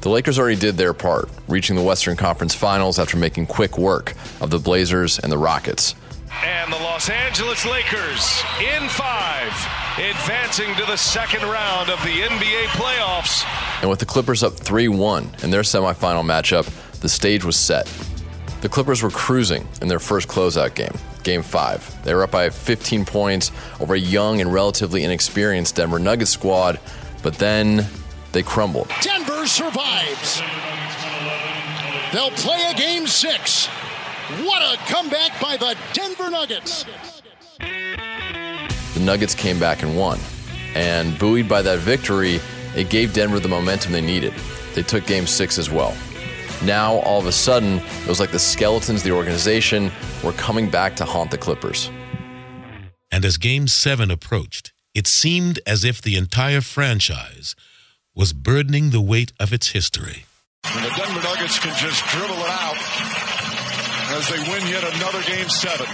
The 0.02 0.10
Lakers 0.10 0.40
already 0.40 0.60
did 0.60 0.78
their 0.78 0.96
part, 0.96 1.30
reaching 1.48 1.76
the 1.76 1.84
Western 1.84 2.18
Conference 2.18 2.56
Finals 2.56 2.98
after 2.98 3.18
making 3.18 3.46
quick 3.46 3.78
work 3.78 4.16
of 4.42 4.50
the 4.50 4.58
Blazers 4.58 5.20
and 5.20 5.32
the 5.32 5.38
Rockets. 5.38 5.94
And 6.44 6.74
the 6.74 6.78
Los 6.78 7.08
Angeles 7.08 7.68
Lakers 7.68 8.42
in 8.60 8.90
five, 8.90 9.54
advancing 10.00 10.74
to 10.76 10.86
the 10.86 10.96
second 10.96 11.44
round 11.44 11.92
of 11.92 12.02
the 12.02 12.22
NBA 12.22 12.66
playoffs. 12.70 13.46
And 13.82 13.92
with 13.92 14.00
the 14.00 14.08
Clippers 14.08 14.42
up 14.42 14.54
3 14.54 14.88
1 14.88 15.36
in 15.44 15.52
their 15.52 15.62
semifinal 15.62 16.24
matchup, 16.24 16.66
the 17.02 17.10
stage 17.10 17.44
was 17.44 17.56
set. 17.56 17.86
The 18.62 18.70
Clippers 18.70 19.04
were 19.04 19.12
cruising 19.12 19.68
in 19.84 19.88
their 19.88 20.00
first 20.00 20.28
closeout 20.28 20.74
game, 20.74 20.96
Game 21.22 21.44
5. 21.44 22.04
They 22.04 22.16
were 22.16 22.24
up 22.24 22.32
by 22.32 22.50
15 22.50 23.06
points 23.06 23.52
over 23.80 23.94
a 23.94 24.00
young 24.00 24.42
and 24.42 24.52
relatively 24.52 25.04
inexperienced 25.04 25.76
Denver 25.76 26.00
Nuggets 26.00 26.32
squad, 26.32 26.80
but 27.22 27.36
then 27.36 27.88
they 28.32 28.44
crumbled. 28.44 28.90
Denver 29.02 29.46
survives. 29.46 30.42
They'll 32.12 32.32
play 32.32 32.72
a 32.72 32.78
game 32.78 33.08
six. 33.08 33.68
What 34.44 34.62
a 34.62 34.78
comeback 34.92 35.40
by 35.42 35.58
the 35.58 35.78
Denver 35.94 36.30
Nuggets. 36.30 36.86
The 37.60 39.00
Nuggets 39.00 39.36
came 39.36 39.60
back 39.60 39.84
and 39.84 39.98
won. 39.98 40.20
And 40.76 41.18
buoyed 41.20 41.50
by 41.50 41.62
that 41.62 41.80
victory, 41.80 42.40
it 42.76 42.90
gave 42.90 43.14
Denver 43.14 43.40
the 43.40 43.50
momentum 43.50 43.92
they 43.92 44.02
needed. 44.02 44.34
They 44.74 44.84
took 44.84 45.06
game 45.06 45.28
six 45.28 45.58
as 45.58 45.70
well. 45.70 45.96
Now, 46.64 46.96
all 47.00 47.20
of 47.20 47.26
a 47.26 47.32
sudden, 47.32 47.80
it 47.80 48.08
was 48.08 48.20
like 48.20 48.32
the 48.32 48.40
skeletons 48.40 49.02
of 49.02 49.04
the 49.04 49.12
organization 49.12 49.92
were 50.24 50.34
coming 50.34 50.70
back 50.70 50.96
to 50.98 51.06
haunt 51.06 51.32
the 51.32 51.38
Clippers. 51.38 51.90
And 53.12 53.26
as 53.26 53.38
game 53.38 53.68
seven 53.68 54.12
approached, 54.12 54.72
it 54.94 55.08
seemed 55.08 55.60
as 55.66 55.84
if 55.84 56.02
the 56.02 56.16
entire 56.16 56.62
franchise 56.62 57.56
was 58.16 58.34
burdening 58.34 58.90
the 58.90 59.02
weight 59.02 59.32
of 59.40 59.54
its 59.54 59.70
history. 59.70 60.26
And 60.66 60.86
the 60.86 60.90
Denver 60.96 61.22
Nuggets 61.24 61.60
can 61.60 61.76
just 61.78 62.04
dribble 62.08 62.36
it 62.36 62.50
out 62.50 62.78
as 64.12 64.28
they 64.28 64.40
win 64.52 64.68
yet 64.68 64.84
another 64.96 65.22
game 65.24 65.48
seven. 65.50 65.88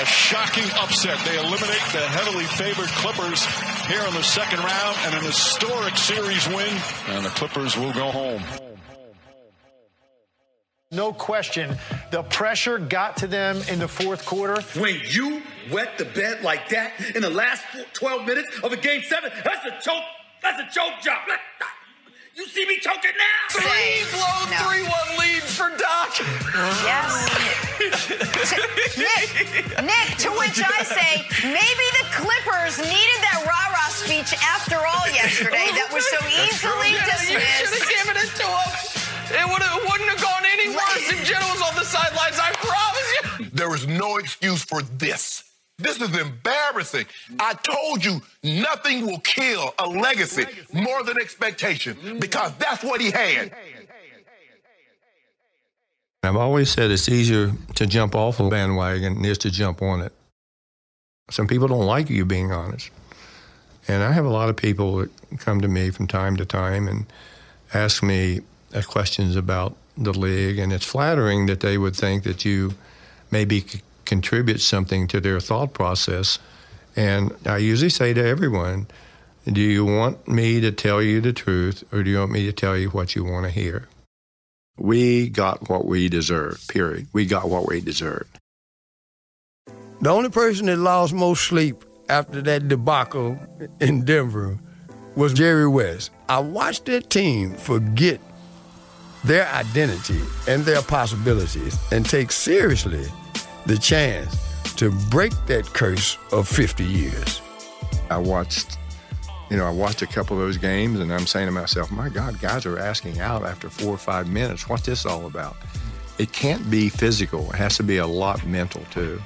A 0.00 0.04
shocking 0.04 0.68
upset. 0.76 1.18
They 1.24 1.38
eliminate 1.38 1.82
the 1.92 2.06
heavily 2.06 2.44
favored 2.44 2.88
Clippers 2.88 3.44
here 3.86 4.02
in 4.06 4.14
the 4.14 4.22
second 4.22 4.60
round 4.60 4.96
and 5.04 5.14
an 5.16 5.24
historic 5.24 5.96
series 5.96 6.46
win. 6.48 6.80
And 7.08 7.24
the 7.24 7.30
Clippers 7.30 7.76
will 7.76 7.92
go 7.92 8.10
home. 8.10 8.42
No 10.90 11.12
question, 11.12 11.76
the 12.10 12.22
pressure 12.22 12.78
got 12.78 13.18
to 13.18 13.26
them 13.26 13.60
in 13.68 13.78
the 13.78 13.88
fourth 13.88 14.24
quarter. 14.24 14.62
When 14.80 14.98
you 15.10 15.42
wet 15.70 15.98
the 15.98 16.06
bed 16.06 16.42
like 16.42 16.70
that 16.70 16.92
in 17.14 17.20
the 17.20 17.28
last 17.28 17.62
12 17.92 18.26
minutes 18.26 18.58
of 18.62 18.72
a 18.72 18.76
game 18.76 19.02
seven, 19.02 19.30
that's 19.44 19.66
a 19.66 19.82
choke. 19.82 20.02
That's 20.42 20.60
a 20.60 20.68
choke 20.72 21.00
job. 21.02 21.26
You 22.34 22.46
see 22.46 22.66
me 22.66 22.78
choking 22.78 23.18
now? 23.18 23.38
Three 23.50 24.06
blow 24.14 24.38
no. 24.46 24.58
three 24.62 24.82
one 24.86 25.10
lead 25.18 25.42
for 25.42 25.74
Doc. 25.74 26.14
Yes. 26.86 27.10
Nick, 28.98 29.26
Nick, 29.82 30.08
to 30.22 30.30
which 30.38 30.62
I 30.62 30.82
say, 30.86 31.26
maybe 31.42 31.86
the 31.98 32.06
Clippers 32.14 32.78
needed 32.78 33.18
that 33.26 33.42
rah-rah 33.42 33.90
speech 33.90 34.34
after 34.38 34.78
all 34.78 35.06
yesterday 35.10 35.66
that 35.74 35.90
was 35.92 36.06
so 36.10 36.18
easily 36.46 36.94
dismissed. 37.10 37.26
You 37.26 37.42
should 37.42 37.74
have 37.74 37.90
given 37.90 38.16
it 38.22 38.30
to 38.38 38.46
him. 38.46 38.88
It, 39.34 39.46
would 39.50 39.62
have, 39.62 39.82
wouldn't 39.82 40.10
have 40.10 40.22
gone 40.22 40.42
any 40.46 40.70
worse 40.70 41.10
if 41.10 41.24
Jen 41.26 41.42
was 41.50 41.62
on 41.62 41.74
the 41.74 41.84
sidelines, 41.84 42.38
I 42.38 42.50
promise 42.54 43.10
you. 43.18 43.50
There 43.52 43.74
is 43.74 43.86
no 43.86 44.16
excuse 44.16 44.64
for 44.64 44.82
this. 44.82 45.37
This 45.78 46.00
is 46.00 46.16
embarrassing. 46.18 47.06
I 47.38 47.54
told 47.54 48.04
you 48.04 48.20
nothing 48.42 49.06
will 49.06 49.20
kill 49.20 49.72
a 49.78 49.86
legacy 49.86 50.44
more 50.72 51.04
than 51.04 51.18
expectation 51.20 52.18
because 52.18 52.52
that's 52.58 52.82
what 52.82 53.00
he 53.00 53.12
had. 53.12 53.52
I've 56.24 56.36
always 56.36 56.68
said 56.70 56.90
it's 56.90 57.08
easier 57.08 57.52
to 57.76 57.86
jump 57.86 58.16
off 58.16 58.40
a 58.40 58.48
bandwagon 58.48 59.14
than 59.14 59.24
it 59.24 59.30
is 59.30 59.38
to 59.38 59.52
jump 59.52 59.80
on 59.80 60.00
it. 60.00 60.12
Some 61.30 61.46
people 61.46 61.68
don't 61.68 61.86
like 61.86 62.10
you 62.10 62.24
being 62.24 62.50
honest. 62.50 62.90
And 63.86 64.02
I 64.02 64.10
have 64.12 64.24
a 64.24 64.30
lot 64.30 64.48
of 64.48 64.56
people 64.56 64.96
that 64.96 65.10
come 65.38 65.60
to 65.60 65.68
me 65.68 65.90
from 65.90 66.08
time 66.08 66.36
to 66.36 66.44
time 66.44 66.88
and 66.88 67.06
ask 67.72 68.02
me 68.02 68.40
uh, 68.74 68.82
questions 68.82 69.36
about 69.36 69.76
the 69.96 70.12
league. 70.12 70.58
And 70.58 70.72
it's 70.72 70.84
flattering 70.84 71.46
that 71.46 71.60
they 71.60 71.78
would 71.78 71.94
think 71.94 72.24
that 72.24 72.44
you 72.44 72.74
maybe 73.30 73.60
c- 73.60 73.80
contribute 74.08 74.60
something 74.60 75.06
to 75.06 75.20
their 75.20 75.38
thought 75.38 75.72
process. 75.72 76.40
And 76.96 77.32
I 77.46 77.58
usually 77.58 77.90
say 77.90 78.12
to 78.14 78.26
everyone, 78.26 78.88
do 79.46 79.60
you 79.60 79.84
want 79.84 80.26
me 80.26 80.60
to 80.60 80.72
tell 80.72 81.00
you 81.00 81.20
the 81.20 81.32
truth 81.32 81.84
or 81.92 82.02
do 82.02 82.10
you 82.10 82.18
want 82.18 82.32
me 82.32 82.46
to 82.46 82.52
tell 82.52 82.76
you 82.76 82.88
what 82.88 83.14
you 83.14 83.22
want 83.22 83.44
to 83.44 83.50
hear? 83.50 83.88
We 84.76 85.28
got 85.28 85.68
what 85.68 85.84
we 85.84 86.08
deserved, 86.08 86.68
period. 86.68 87.06
We 87.12 87.26
got 87.26 87.48
what 87.48 87.68
we 87.68 87.80
deserved. 87.80 88.38
The 90.00 90.10
only 90.10 90.30
person 90.30 90.66
that 90.66 90.76
lost 90.76 91.12
most 91.12 91.42
sleep 91.42 91.84
after 92.08 92.40
that 92.42 92.68
debacle 92.68 93.38
in 93.80 94.04
Denver 94.04 94.58
was 95.16 95.34
Jerry 95.34 95.68
West. 95.68 96.10
I 96.28 96.38
watched 96.38 96.86
that 96.86 97.10
team 97.10 97.54
forget 97.54 98.20
their 99.24 99.48
identity 99.48 100.20
and 100.46 100.62
their 100.64 100.82
possibilities 100.82 101.76
and 101.90 102.06
take 102.06 102.30
seriously 102.30 103.06
the 103.68 103.76
chance 103.76 104.34
to 104.76 104.90
break 105.10 105.32
that 105.46 105.66
curse 105.66 106.16
of 106.32 106.48
50 106.48 106.84
years. 106.84 107.42
I 108.10 108.16
watched, 108.16 108.78
you 109.50 109.58
know, 109.58 109.66
I 109.66 109.70
watched 109.70 110.00
a 110.00 110.06
couple 110.06 110.38
of 110.38 110.42
those 110.42 110.56
games 110.56 111.00
and 111.00 111.12
I'm 111.12 111.26
saying 111.26 111.48
to 111.48 111.52
myself, 111.52 111.90
my 111.90 112.08
God, 112.08 112.40
guys 112.40 112.64
are 112.64 112.78
asking 112.78 113.20
out 113.20 113.44
after 113.44 113.68
four 113.68 113.92
or 113.92 113.98
five 113.98 114.26
minutes. 114.26 114.70
What's 114.70 114.86
this 114.86 115.04
all 115.04 115.26
about? 115.26 115.54
It 116.18 116.32
can't 116.32 116.70
be 116.70 116.88
physical, 116.88 117.50
it 117.50 117.56
has 117.56 117.76
to 117.76 117.82
be 117.82 117.98
a 117.98 118.06
lot 118.06 118.44
mental 118.46 118.82
too. 118.90 119.20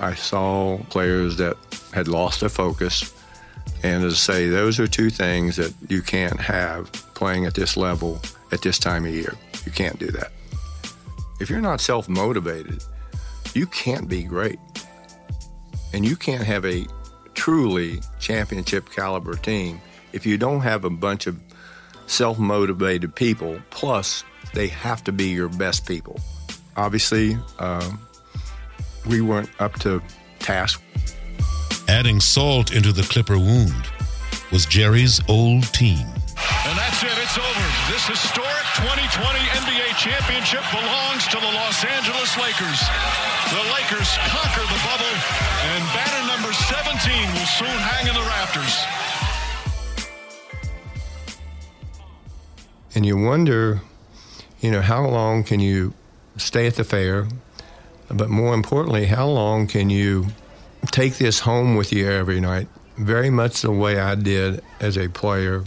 I 0.00 0.14
saw 0.14 0.78
players 0.90 1.36
that 1.36 1.56
had 1.92 2.08
lost 2.08 2.40
their 2.40 2.48
focus. 2.48 3.14
And 3.84 4.02
as 4.02 4.14
I 4.14 4.16
say, 4.16 4.48
those 4.48 4.80
are 4.80 4.88
two 4.88 5.08
things 5.08 5.54
that 5.54 5.72
you 5.88 6.02
can't 6.02 6.40
have 6.40 6.90
playing 7.14 7.46
at 7.46 7.54
this 7.54 7.76
level 7.76 8.20
at 8.50 8.62
this 8.62 8.80
time 8.80 9.06
of 9.06 9.14
year. 9.14 9.34
You 9.64 9.70
can't 9.70 10.00
do 10.00 10.08
that. 10.08 10.32
If 11.38 11.48
you're 11.48 11.60
not 11.60 11.80
self 11.80 12.08
motivated, 12.08 12.82
you 13.54 13.66
can't 13.66 14.08
be 14.08 14.22
great. 14.22 14.58
And 15.92 16.04
you 16.04 16.16
can't 16.16 16.44
have 16.44 16.64
a 16.64 16.86
truly 17.34 18.00
championship 18.18 18.90
caliber 18.90 19.34
team 19.34 19.80
if 20.12 20.26
you 20.26 20.38
don't 20.38 20.60
have 20.60 20.84
a 20.84 20.90
bunch 20.90 21.26
of 21.26 21.40
self 22.06 22.38
motivated 22.38 23.14
people, 23.14 23.60
plus, 23.70 24.24
they 24.54 24.68
have 24.68 25.04
to 25.04 25.12
be 25.12 25.28
your 25.28 25.48
best 25.48 25.86
people. 25.86 26.18
Obviously, 26.76 27.36
um, 27.58 28.00
we 29.06 29.20
weren't 29.20 29.50
up 29.60 29.74
to 29.80 30.02
task. 30.38 30.82
Adding 31.88 32.20
salt 32.20 32.72
into 32.72 32.92
the 32.92 33.02
Clipper 33.02 33.38
wound 33.38 33.88
was 34.52 34.66
Jerry's 34.66 35.20
old 35.28 35.64
team. 35.72 36.06
And 36.66 36.78
that's 36.78 37.02
it. 37.02 37.16
It's 37.16 37.36
over. 37.36 37.66
This 37.92 38.06
historic 38.06 38.64
2020 38.76 39.38
NBA 39.38 39.96
championship 39.98 40.62
belongs 40.70 41.26
to 41.28 41.36
the 41.36 41.52
Los 41.52 41.84
Angeles 41.84 42.36
Lakers. 42.36 43.27
The 43.50 43.56
Lakers 43.56 44.18
conquer 44.28 44.60
the 44.60 44.80
bubble, 44.84 45.16
and 45.62 45.82
banner 45.94 46.26
number 46.28 46.52
17 46.52 47.32
will 47.32 47.46
soon 47.46 47.66
hang 47.66 48.06
in 48.06 48.14
the 48.14 48.20
rafters. 48.20 48.84
And 52.94 53.06
you 53.06 53.16
wonder, 53.16 53.80
you 54.60 54.70
know, 54.70 54.82
how 54.82 55.06
long 55.06 55.44
can 55.44 55.60
you 55.60 55.94
stay 56.36 56.66
at 56.66 56.74
the 56.74 56.84
fair? 56.84 57.26
But 58.10 58.28
more 58.28 58.52
importantly, 58.52 59.06
how 59.06 59.26
long 59.28 59.66
can 59.66 59.88
you 59.88 60.26
take 60.90 61.16
this 61.16 61.40
home 61.40 61.74
with 61.74 61.90
you 61.90 62.06
every 62.06 62.40
night? 62.40 62.68
Very 62.98 63.30
much 63.30 63.62
the 63.62 63.72
way 63.72 63.98
I 63.98 64.14
did 64.14 64.62
as 64.80 64.98
a 64.98 65.08
player, 65.08 65.64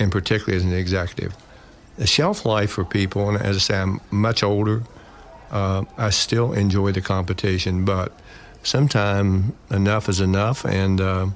and 0.00 0.10
particularly 0.10 0.56
as 0.56 0.64
an 0.64 0.72
executive. 0.72 1.36
The 1.96 2.08
shelf 2.08 2.44
life 2.44 2.72
for 2.72 2.84
people, 2.84 3.28
and 3.28 3.38
as 3.40 3.54
I 3.54 3.60
say, 3.60 3.78
I'm 3.78 4.00
much 4.10 4.42
older. 4.42 4.82
Uh, 5.50 5.84
I 5.96 6.10
still 6.10 6.52
enjoy 6.52 6.92
the 6.92 7.00
competition, 7.00 7.84
but 7.84 8.12
sometimes 8.62 9.52
enough 9.70 10.08
is 10.08 10.20
enough, 10.20 10.64
and 10.64 11.00
uh, 11.00 11.26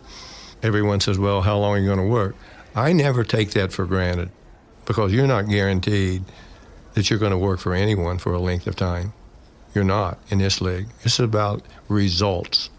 everyone 0.62 1.00
says, 1.00 1.18
"Well, 1.18 1.42
how 1.42 1.58
long 1.58 1.76
are 1.76 1.78
you 1.78 1.86
going 1.86 1.98
to 1.98 2.04
work?" 2.04 2.36
I 2.74 2.92
never 2.92 3.24
take 3.24 3.50
that 3.52 3.72
for 3.72 3.86
granted 3.86 4.30
because 4.86 5.12
you're 5.12 5.26
not 5.26 5.48
guaranteed 5.48 6.24
that 6.94 7.10
you're 7.10 7.18
going 7.18 7.32
to 7.32 7.38
work 7.38 7.60
for 7.60 7.74
anyone 7.74 8.18
for 8.18 8.32
a 8.32 8.38
length 8.38 8.66
of 8.66 8.76
time. 8.76 9.12
You're 9.74 9.84
not 9.84 10.18
in 10.28 10.38
this 10.38 10.60
league. 10.60 10.88
It's 11.02 11.18
about 11.18 11.62
results. 11.88 12.70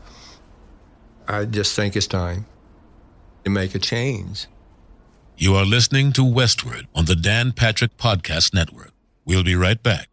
I 1.27 1.45
just 1.45 1.75
think 1.75 1.95
it's 1.95 2.07
time 2.07 2.45
to 3.43 3.49
make 3.49 3.73
a 3.75 3.79
change. 3.79 4.47
You 5.37 5.55
are 5.55 5.65
listening 5.65 6.13
to 6.13 6.23
Westward 6.23 6.87
on 6.93 7.05
the 7.05 7.15
Dan 7.15 7.51
Patrick 7.53 7.97
Podcast 7.97 8.53
Network. 8.53 8.91
We'll 9.25 9.43
be 9.43 9.55
right 9.55 9.81
back. 9.81 10.12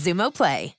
Xumo 0.01 0.33
Play. 0.33 0.75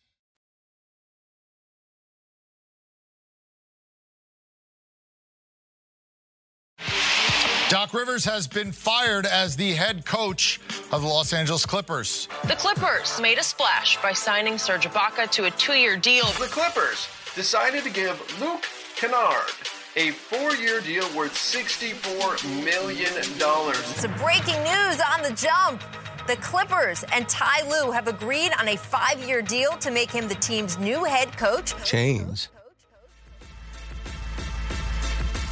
Doc 7.69 7.95
Rivers 7.95 8.25
has 8.27 8.47
been 8.47 8.71
fired 8.71 9.25
as 9.25 9.57
the 9.57 9.73
head 9.73 10.05
coach 10.05 10.61
of 10.93 11.01
the 11.01 11.09
Los 11.09 11.33
Angeles 11.33 11.65
Clippers. 11.65 12.29
The 12.47 12.55
Clippers 12.55 13.19
made 13.19 13.39
a 13.39 13.43
splash 13.43 13.97
by 14.03 14.13
signing 14.13 14.59
Serge 14.59 14.87
Ibaka 14.87 15.31
to 15.31 15.45
a 15.47 15.51
two-year 15.53 15.97
deal. 15.97 16.27
The 16.39 16.49
Clippers 16.51 17.09
decided 17.35 17.83
to 17.85 17.91
give 17.91 18.21
Luke 18.43 18.67
Kennard 18.95 19.49
a 19.97 20.11
four-year 20.11 20.83
deal 20.83 21.05
worth 21.17 21.33
$64 21.33 22.45
million. 22.63 23.23
Some 23.23 24.15
breaking 24.17 24.63
news 24.63 25.01
on 25.11 25.23
the 25.23 25.33
jump. 25.35 25.83
The 26.29 26.37
Clippers 26.37 27.05
and 27.13 27.29
Ty 27.29 27.69
Lue 27.69 27.91
have 27.91 28.07
agreed 28.07 28.53
on 28.61 28.69
a 28.69 28.77
five 28.77 29.19
year 29.27 29.43
deal 29.43 29.73
to 29.79 29.91
make 29.91 30.11
him 30.11 30.29
the 30.29 30.37
team's 30.37 30.79
new 30.79 31.03
head 31.03 31.37
coach. 31.37 31.75
Change. 31.85 32.49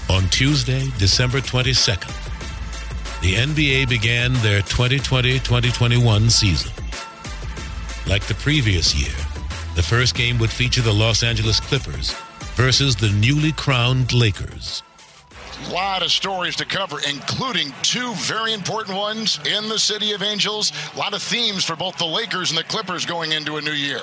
On 0.08 0.22
Tuesday, 0.28 0.86
December 0.96 1.38
22nd, 1.38 2.14
the 3.20 3.34
NBA 3.34 3.88
began 3.88 4.32
their 4.34 4.60
2020-2021 4.62 6.30
season. 6.30 6.72
Like 8.06 8.24
the 8.26 8.34
previous 8.34 8.94
year, 8.94 9.16
the 9.74 9.82
first 9.82 10.14
game 10.14 10.38
would 10.38 10.50
feature 10.50 10.82
the 10.82 10.92
Los 10.92 11.24
Angeles 11.24 11.58
Clippers 11.58 12.12
versus 12.54 12.94
the 12.94 13.10
newly 13.10 13.52
crowned 13.52 14.12
Lakers. 14.12 14.84
Lot 15.68 16.02
of 16.02 16.10
stories 16.10 16.56
to 16.56 16.64
cover, 16.64 16.96
including 17.08 17.72
two 17.82 18.12
very 18.14 18.54
important 18.54 18.96
ones 18.96 19.38
in 19.46 19.68
the 19.68 19.78
City 19.78 20.12
of 20.12 20.22
Angels. 20.22 20.72
A 20.94 20.98
lot 20.98 21.14
of 21.14 21.22
themes 21.22 21.64
for 21.64 21.76
both 21.76 21.96
the 21.96 22.06
Lakers 22.06 22.50
and 22.50 22.58
the 22.58 22.64
Clippers 22.64 23.06
going 23.06 23.32
into 23.32 23.56
a 23.56 23.60
new 23.60 23.70
year. 23.70 24.00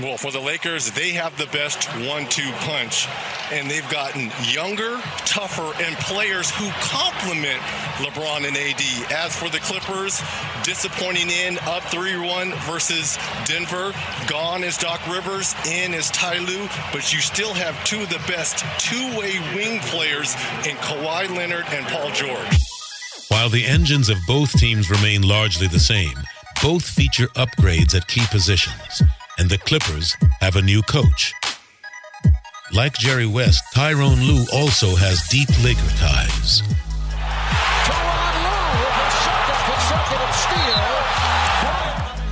Well, 0.00 0.16
for 0.16 0.32
the 0.32 0.40
Lakers, 0.40 0.90
they 0.90 1.10
have 1.10 1.38
the 1.38 1.46
best 1.46 1.86
one 2.08 2.26
two 2.26 2.50
punch. 2.66 3.06
And 3.52 3.70
they've 3.70 3.88
gotten 3.90 4.32
younger, 4.42 4.98
tougher, 5.24 5.72
and 5.84 5.94
players 5.98 6.50
who 6.50 6.68
complement 6.80 7.60
LeBron 8.02 8.44
and 8.44 8.56
AD. 8.56 9.12
As 9.12 9.36
for 9.36 9.48
the 9.48 9.60
Clippers, 9.60 10.20
disappointing 10.64 11.30
in 11.30 11.58
up 11.60 11.84
3 11.84 12.18
1 12.18 12.50
versus 12.66 13.16
Denver. 13.44 13.94
Gone 14.26 14.64
is 14.64 14.76
Doc 14.76 15.00
Rivers, 15.06 15.54
in 15.64 15.94
is 15.94 16.10
Ty 16.10 16.38
Lue, 16.38 16.68
but 16.92 17.12
you 17.12 17.20
still 17.20 17.54
have 17.54 17.82
two 17.84 18.02
of 18.02 18.08
the 18.08 18.22
best 18.26 18.64
two 18.80 19.16
way 19.16 19.38
wing 19.54 19.78
players 19.82 20.34
in 20.66 20.74
Kawhi 20.78 21.28
Leonard 21.36 21.66
and 21.68 21.86
Paul 21.86 22.10
George. 22.10 22.58
While 23.28 23.48
the 23.48 23.64
engines 23.64 24.08
of 24.08 24.18
both 24.26 24.50
teams 24.58 24.90
remain 24.90 25.22
largely 25.22 25.68
the 25.68 25.78
same, 25.78 26.16
both 26.60 26.84
feature 26.84 27.28
upgrades 27.36 27.94
at 27.94 28.08
key 28.08 28.24
positions 28.32 29.02
and 29.38 29.50
the 29.50 29.58
Clippers 29.58 30.16
have 30.40 30.56
a 30.56 30.62
new 30.62 30.82
coach. 30.82 31.32
Like 32.72 32.94
Jerry 32.94 33.26
West, 33.26 33.62
Tyronn 33.74 34.26
Lue 34.26 34.44
also 34.52 34.94
has 34.96 35.26
deep 35.28 35.48
Laker 35.62 35.80
ties. 35.96 36.62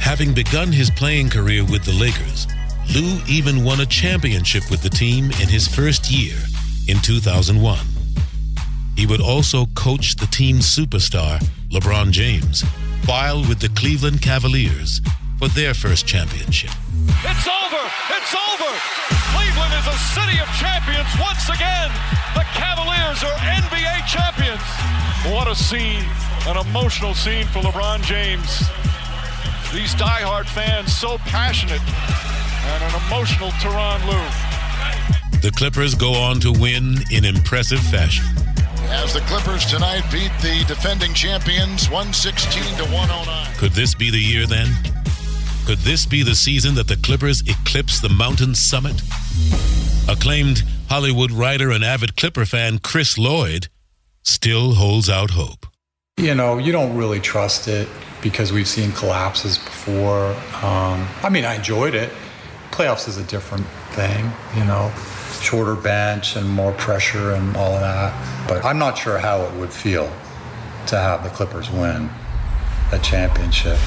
Having 0.01 0.35
begun 0.35 0.73
his 0.73 0.91
playing 0.91 1.31
career 1.31 1.65
with 1.65 1.85
the 1.85 1.93
Lakers, 1.93 2.47
Lue 2.95 3.21
even 3.29 3.65
won 3.65 3.81
a 3.81 3.87
championship 3.87 4.71
with 4.71 4.83
the 4.83 4.91
team 4.91 5.27
in 5.41 5.49
his 5.49 5.67
first 5.67 6.11
year 6.11 6.37
in 6.89 7.01
2001. 7.01 7.79
He 8.97 9.07
would 9.07 9.21
also 9.21 9.67
coach 9.75 10.17
the 10.17 10.27
team's 10.27 10.67
superstar, 10.67 11.43
LeBron 11.71 12.11
James, 12.11 12.63
while 13.07 13.41
with 13.41 13.59
the 13.61 13.71
Cleveland 13.71 14.21
Cavaliers 14.21 15.01
for 15.43 15.49
their 15.59 15.75
first 15.75 16.07
championship. 16.07 16.71
It's 17.27 17.49
over! 17.51 17.85
It's 18.15 18.31
over! 18.31 18.71
Cleveland 19.35 19.75
is 19.75 19.89
a 19.91 19.99
city 20.15 20.39
of 20.39 20.47
champions 20.55 21.11
once 21.19 21.49
again! 21.49 21.91
The 22.39 22.47
Cavaliers 22.55 23.25
are 23.25 23.35
NBA 23.51 24.07
champions! 24.07 24.63
What 25.35 25.49
a 25.49 25.57
scene, 25.57 26.05
an 26.47 26.65
emotional 26.65 27.13
scene 27.13 27.45
for 27.47 27.59
LeBron 27.59 28.05
James. 28.05 28.61
These 29.75 29.97
diehard 29.97 30.47
fans 30.47 30.95
so 30.95 31.19
passionate 31.19 31.83
and 31.83 32.85
an 32.85 33.03
emotional 33.09 33.51
Tyronn 33.59 33.99
Lue. 34.07 35.41
The 35.41 35.51
Clippers 35.51 35.97
go 35.97 36.13
on 36.13 36.39
to 36.39 36.53
win 36.53 36.99
in 37.11 37.25
impressive 37.25 37.81
fashion. 37.81 38.27
As 38.95 39.13
the 39.13 39.21
Clippers 39.23 39.67
tonight 39.67 40.05
beat 40.13 40.31
the 40.41 40.65
defending 40.69 41.13
champions 41.15 41.91
116 41.91 42.63
to 42.77 42.85
109. 42.95 43.57
Could 43.57 43.73
this 43.73 43.97
be 43.97 44.09
the 44.09 44.21
year 44.21 44.47
then? 44.47 44.69
Could 45.67 45.79
this 45.79 46.07
be 46.07 46.25
the 46.25 46.35
season 46.35 46.75
that 46.75 46.89
the 46.89 46.97
Clippers 46.97 47.41
eclipse 47.43 48.01
the 48.01 48.09
mountain 48.09 48.55
summit? 48.55 49.01
Acclaimed 50.09 50.65
Hollywood 50.89 51.31
writer 51.31 51.71
and 51.71 51.85
avid 51.85 52.17
Clipper 52.17 52.45
fan 52.45 52.81
Chris 52.81 53.17
Lloyd 53.17 53.69
still 54.25 54.75
holds 54.75 55.09
out 55.09 55.31
hope. 55.31 55.67
You 56.17 56.35
know, 56.35 56.59
you 56.59 56.73
don't 56.73 56.97
really 56.97 57.21
trust 57.21 57.69
it 57.69 57.89
because 58.21 58.53
we've 58.53 58.67
seen 58.67 58.91
collapses 58.91 59.57
before. 59.57 60.33
Um, 60.65 61.09
I 61.23 61.29
mean, 61.31 61.45
I 61.45 61.55
enjoyed 61.55 61.95
it. 61.95 62.13
Playoffs 62.73 63.07
is 63.07 63.17
a 63.17 63.25
different 63.25 63.67
thing, 63.93 64.31
you 64.57 64.65
know, 64.65 64.93
shorter 65.41 65.77
bench 65.77 66.35
and 66.35 66.49
more 66.49 66.73
pressure 66.73 67.33
and 67.33 67.57
all 67.57 67.73
of 67.73 67.81
that. 67.81 68.49
But 68.49 68.65
I'm 68.65 68.79
not 68.79 68.99
sure 68.99 69.19
how 69.19 69.43
it 69.43 69.55
would 69.55 69.73
feel 69.73 70.13
to 70.89 70.97
have 70.97 71.23
the 71.23 71.31
Clippers 71.31 71.71
win 71.71 72.11
a 72.93 72.99
championship. 72.99 73.79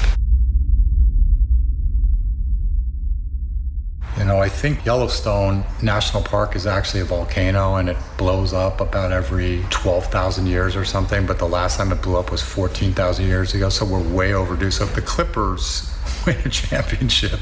You 4.18 4.24
know, 4.24 4.40
I 4.40 4.48
think 4.48 4.86
Yellowstone 4.86 5.62
National 5.82 6.22
Park 6.22 6.56
is 6.56 6.66
actually 6.66 7.00
a 7.00 7.04
volcano 7.04 7.74
and 7.74 7.90
it 7.90 7.98
blows 8.16 8.54
up 8.54 8.80
about 8.80 9.12
every 9.12 9.62
12,000 9.68 10.46
years 10.46 10.74
or 10.74 10.86
something. 10.86 11.26
But 11.26 11.38
the 11.38 11.46
last 11.46 11.76
time 11.76 11.92
it 11.92 12.00
blew 12.00 12.16
up 12.16 12.30
was 12.30 12.40
14,000 12.40 13.26
years 13.26 13.52
ago. 13.52 13.68
So 13.68 13.84
we're 13.84 14.02
way 14.02 14.32
overdue. 14.32 14.70
So 14.70 14.84
if 14.84 14.94
the 14.94 15.02
Clippers 15.02 15.94
win 16.26 16.36
a 16.38 16.48
championship, 16.48 17.38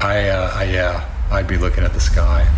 I, 0.00 0.28
uh, 0.30 0.52
I 0.54 0.64
yeah, 0.64 1.08
I'd 1.30 1.46
be 1.46 1.56
looking 1.56 1.84
at 1.84 1.92
the 1.92 2.00
sky. 2.00 2.48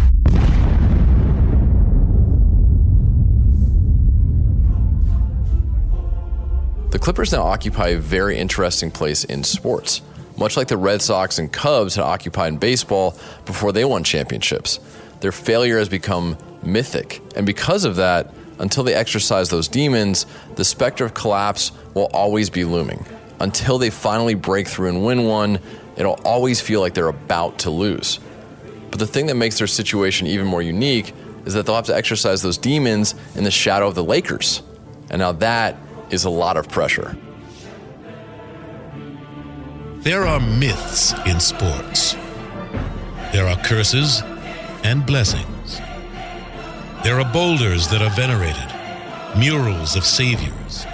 The 6.92 6.98
Clippers 6.98 7.32
now 7.32 7.42
occupy 7.42 7.88
a 7.88 7.98
very 7.98 8.38
interesting 8.38 8.90
place 8.90 9.24
in 9.24 9.44
sports, 9.44 10.00
much 10.36 10.56
like 10.56 10.68
the 10.68 10.76
Red 10.76 11.02
Sox 11.02 11.38
and 11.38 11.52
Cubs 11.52 11.94
had 11.94 12.04
occupied 12.04 12.52
in 12.52 12.58
baseball 12.58 13.16
before 13.44 13.72
they 13.72 13.84
won 13.84 14.04
championships. 14.04 14.80
Their 15.20 15.32
failure 15.32 15.78
has 15.78 15.88
become 15.88 16.36
mythic, 16.62 17.20
and 17.36 17.46
because 17.46 17.84
of 17.84 17.96
that, 17.96 18.32
until 18.58 18.84
they 18.84 18.94
exercise 18.94 19.50
those 19.50 19.68
demons, 19.68 20.26
the 20.54 20.64
specter 20.64 21.04
of 21.04 21.14
collapse 21.14 21.72
will 21.94 22.10
always 22.12 22.50
be 22.50 22.64
looming. 22.64 23.04
Until 23.40 23.78
they 23.78 23.90
finally 23.90 24.34
break 24.34 24.68
through 24.68 24.88
and 24.88 25.04
win 25.04 25.24
one, 25.24 25.58
it'll 25.96 26.20
always 26.24 26.60
feel 26.60 26.80
like 26.80 26.94
they're 26.94 27.08
about 27.08 27.58
to 27.60 27.70
lose. 27.70 28.20
But 28.90 29.00
the 29.00 29.06
thing 29.06 29.26
that 29.26 29.34
makes 29.34 29.58
their 29.58 29.66
situation 29.66 30.26
even 30.26 30.46
more 30.46 30.62
unique 30.62 31.14
is 31.44 31.54
that 31.54 31.66
they'll 31.66 31.74
have 31.74 31.86
to 31.86 31.96
exercise 31.96 32.42
those 32.42 32.58
demons 32.58 33.14
in 33.34 33.42
the 33.42 33.50
shadow 33.50 33.88
of 33.88 33.94
the 33.94 34.04
Lakers. 34.04 34.62
And 35.10 35.18
now 35.18 35.32
that 35.32 35.76
is 36.10 36.24
a 36.24 36.30
lot 36.30 36.56
of 36.56 36.68
pressure. 36.68 37.16
There 40.02 40.24
are 40.24 40.40
myths 40.40 41.14
in 41.26 41.38
sports. 41.38 42.14
There 43.32 43.46
are 43.46 43.56
curses 43.58 44.20
and 44.82 45.06
blessings. 45.06 45.80
There 47.04 47.20
are 47.20 47.32
boulders 47.32 47.86
that 47.86 48.02
are 48.02 48.10
venerated, 48.10 48.66
murals 49.38 49.94
of 49.94 50.04
saviors, 50.04 50.86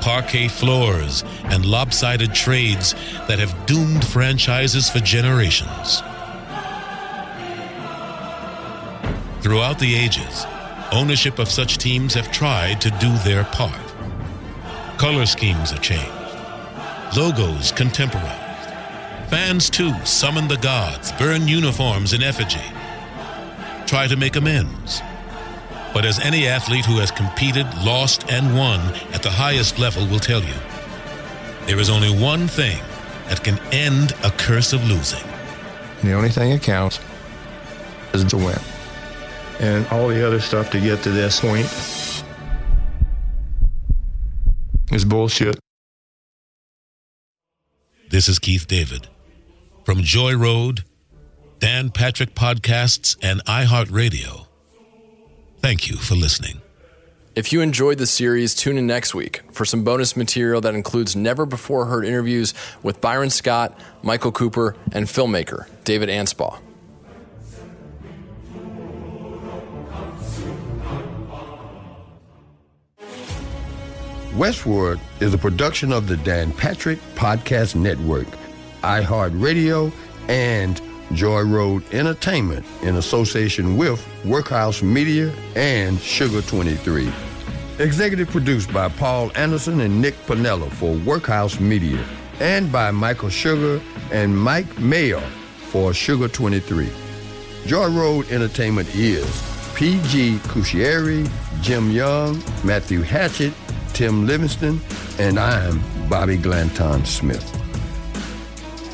parquet 0.00 0.48
floors, 0.48 1.22
and 1.44 1.64
lopsided 1.66 2.34
trades 2.34 2.96
that 3.28 3.38
have 3.38 3.66
doomed 3.66 4.04
franchises 4.04 4.90
for 4.90 4.98
generations. 4.98 6.02
Throughout 9.40 9.78
the 9.78 9.94
ages, 9.94 10.46
ownership 10.90 11.38
of 11.38 11.48
such 11.48 11.78
teams 11.78 12.12
have 12.14 12.32
tried 12.32 12.80
to 12.80 12.90
do 12.98 13.16
their 13.18 13.44
part. 13.44 13.94
Color 14.98 15.26
schemes 15.26 15.72
are 15.72 15.78
changed, 15.78 16.10
logos 17.16 17.70
contemporized, 17.70 18.47
Fans, 19.30 19.68
too, 19.68 19.92
summon 20.06 20.48
the 20.48 20.56
gods, 20.56 21.12
burn 21.12 21.46
uniforms 21.46 22.14
in 22.14 22.22
effigy, 22.22 22.64
try 23.86 24.06
to 24.06 24.16
make 24.16 24.36
amends. 24.36 25.02
But 25.92 26.06
as 26.06 26.18
any 26.20 26.46
athlete 26.46 26.86
who 26.86 26.98
has 26.98 27.10
competed, 27.10 27.66
lost, 27.84 28.30
and 28.30 28.56
won 28.56 28.80
at 29.12 29.22
the 29.22 29.30
highest 29.30 29.78
level 29.78 30.06
will 30.06 30.18
tell 30.18 30.42
you, 30.42 30.54
there 31.66 31.78
is 31.78 31.90
only 31.90 32.10
one 32.10 32.48
thing 32.48 32.78
that 33.28 33.44
can 33.44 33.58
end 33.70 34.12
a 34.24 34.30
curse 34.30 34.72
of 34.72 34.82
losing. 34.88 35.26
The 36.02 36.14
only 36.14 36.30
thing 36.30 36.50
that 36.50 36.62
counts 36.62 36.98
is 38.14 38.24
to 38.24 38.38
win. 38.38 38.58
And 39.60 39.86
all 39.88 40.08
the 40.08 40.26
other 40.26 40.40
stuff 40.40 40.70
to 40.70 40.80
get 40.80 41.02
to 41.02 41.10
this 41.10 41.40
point 41.40 41.66
is 44.90 45.04
bullshit. 45.04 45.58
This 48.08 48.26
is 48.28 48.38
Keith 48.38 48.66
David. 48.66 49.06
From 49.88 50.02
Joy 50.02 50.36
Road, 50.36 50.84
Dan 51.60 51.88
Patrick 51.88 52.34
Podcasts, 52.34 53.16
and 53.22 53.42
iHeartRadio. 53.46 54.44
Thank 55.60 55.88
you 55.88 55.96
for 55.96 56.14
listening. 56.14 56.60
If 57.34 57.54
you 57.54 57.62
enjoyed 57.62 57.96
the 57.96 58.04
series, 58.04 58.54
tune 58.54 58.76
in 58.76 58.86
next 58.86 59.14
week 59.14 59.40
for 59.50 59.64
some 59.64 59.84
bonus 59.84 60.14
material 60.14 60.60
that 60.60 60.74
includes 60.74 61.16
never 61.16 61.46
before 61.46 61.86
heard 61.86 62.04
interviews 62.04 62.52
with 62.82 63.00
Byron 63.00 63.30
Scott, 63.30 63.80
Michael 64.02 64.30
Cooper, 64.30 64.76
and 64.92 65.06
filmmaker 65.06 65.66
David 65.84 66.10
Anspaugh. 66.10 66.58
Westward 74.36 75.00
is 75.20 75.32
a 75.32 75.38
production 75.38 75.94
of 75.94 76.08
the 76.08 76.18
Dan 76.18 76.52
Patrick 76.52 76.98
Podcast 77.14 77.74
Network, 77.74 78.28
iHeartRadio, 78.82 79.92
and 80.28 80.80
Joy 81.12 81.42
Road 81.42 81.82
Entertainment 81.92 82.66
in 82.82 82.96
association 82.96 83.76
with 83.76 84.06
Workhouse 84.24 84.82
Media 84.82 85.32
and 85.56 85.98
Sugar 86.00 86.42
23. 86.42 87.10
Executive 87.78 88.28
produced 88.28 88.72
by 88.72 88.88
Paul 88.88 89.30
Anderson 89.36 89.80
and 89.80 90.02
Nick 90.02 90.14
Panella 90.26 90.70
for 90.72 90.94
Workhouse 90.96 91.60
Media 91.60 92.04
and 92.40 92.70
by 92.70 92.90
Michael 92.90 93.30
Sugar 93.30 93.80
and 94.12 94.36
Mike 94.36 94.78
Mayer 94.78 95.20
for 95.70 95.94
Sugar 95.94 96.28
23. 96.28 96.90
Joy 97.66 97.88
Road 97.88 98.30
Entertainment 98.30 98.94
is 98.94 99.26
P.G. 99.74 100.38
Cuscieri, 100.44 101.30
Jim 101.60 101.90
Young, 101.90 102.42
Matthew 102.64 103.02
Hatchett, 103.02 103.52
Tim 103.92 104.26
Livingston, 104.26 104.80
and 105.18 105.38
I'm 105.38 105.82
Bobby 106.08 106.36
Glanton 106.36 107.04
Smith. 107.04 107.57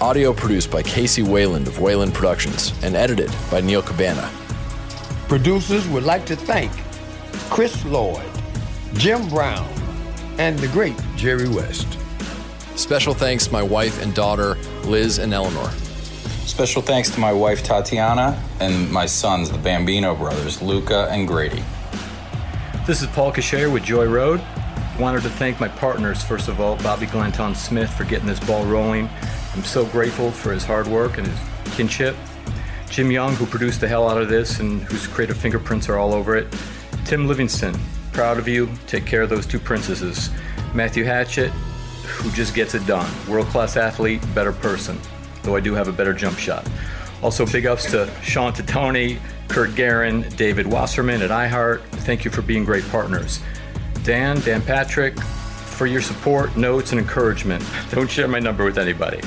Audio 0.05 0.35
produced 0.35 0.71
by 0.71 0.83
Casey 0.83 1.23
Wayland 1.23 1.67
of 1.67 1.81
Wayland 1.81 2.12
Productions 2.12 2.75
and 2.83 2.95
edited 2.95 3.35
by 3.51 3.62
Neil 3.62 3.81
Cabana. 3.81 4.31
Producers 5.29 5.88
would 5.88 6.03
like 6.03 6.27
to 6.27 6.37
thank 6.37 6.71
Chris 7.49 7.83
Lloyd, 7.87 8.23
Jim 8.93 9.27
Brown, 9.31 9.67
and 10.37 10.59
the 10.59 10.69
great 10.69 10.95
Jerry 11.17 11.49
West. 11.49 11.88
Special 12.77 13.14
thanks 13.14 13.47
to 13.47 13.53
my 13.55 13.62
wife 13.62 14.03
and 14.03 14.14
daughter, 14.14 14.57
Liz 14.85 15.17
and 15.17 15.33
Eleanor. 15.33 15.71
Special 16.45 16.83
thanks 16.83 17.09
to 17.09 17.19
my 17.19 17.33
wife 17.33 17.62
Tatiana 17.62 18.38
and 18.61 18.93
my 18.93 19.07
sons, 19.07 19.51
the 19.51 19.57
Bambino 19.57 20.14
brothers, 20.14 20.61
Luca 20.61 21.09
and 21.11 21.27
Grady. 21.27 21.64
This 22.87 23.01
is 23.01 23.07
Paul 23.07 23.33
Cuscieri 23.33 23.73
with 23.73 23.85
Joy 23.85 24.05
Road. 24.05 24.43
Wanted 25.01 25.23
to 25.23 25.31
thank 25.31 25.59
my 25.59 25.69
partners, 25.69 26.23
first 26.23 26.49
of 26.49 26.61
all, 26.61 26.77
Bobby 26.83 27.07
Glanton 27.07 27.55
Smith, 27.55 27.90
for 27.95 28.05
getting 28.05 28.27
this 28.27 28.38
ball 28.40 28.67
rolling. 28.67 29.09
I'm 29.55 29.64
so 29.64 29.87
grateful 29.87 30.31
for 30.31 30.53
his 30.53 30.64
hard 30.64 30.87
work 30.87 31.19
and 31.19 31.27
his 31.27 31.75
kinship. 31.77 32.17
Jim 32.88 33.11
Young, 33.11 33.35
who 33.35 33.47
produced 33.47 33.81
the 33.81 33.88
hell 33.88 34.09
out 34.09 34.21
of 34.21 34.29
this 34.29 34.61
and 34.61 34.83
whose 34.83 35.07
creative 35.07 35.37
fingerprints 35.37 35.88
are 35.88 35.97
all 35.97 36.12
over 36.12 36.37
it. 36.37 36.47
Tim 37.05 37.27
Livingston, 37.27 37.75
proud 38.12 38.38
of 38.38 38.49
you. 38.49 38.69
Take 38.87 39.07
care 39.07 39.23
of 39.23 39.31
those 39.31 39.47
two 39.47 39.59
princesses. 39.59 40.31
Matthew 40.75 41.05
Hatchett, 41.05 41.51
who 41.51 42.31
just 42.33 42.55
gets 42.55 42.75
it 42.75 42.87
done. 42.87 43.11
World 43.29 43.47
class 43.47 43.77
athlete, 43.77 44.23
better 44.35 44.53
person, 44.53 44.99
though 45.43 45.57
I 45.57 45.61
do 45.61 45.75
have 45.75 45.88
a 45.88 45.93
better 45.93 46.12
jump 46.12 46.38
shot. 46.38 46.69
Also, 47.23 47.47
big 47.47 47.67
ups 47.67 47.90
to 47.90 48.11
Sean 48.23 48.53
Titone, 48.53 49.19
Kurt 49.49 49.75
Guerin, 49.75 50.29
David 50.37 50.67
Wasserman 50.67 51.23
at 51.23 51.31
iHeart. 51.31 51.81
Thank 51.83 52.25
you 52.25 52.31
for 52.31 52.43
being 52.43 52.64
great 52.64 52.87
partners. 52.88 53.40
Dan, 54.03 54.40
Dan 54.40 54.62
Patrick, 54.62 55.17
for 55.75 55.87
your 55.87 56.01
support, 56.01 56.57
notes, 56.57 56.93
and 56.93 57.01
encouragement. 57.01 57.65
Don't 57.91 58.11
share 58.11 58.29
my 58.29 58.39
number 58.39 58.65
with 58.65 58.79
anybody. 58.79 59.21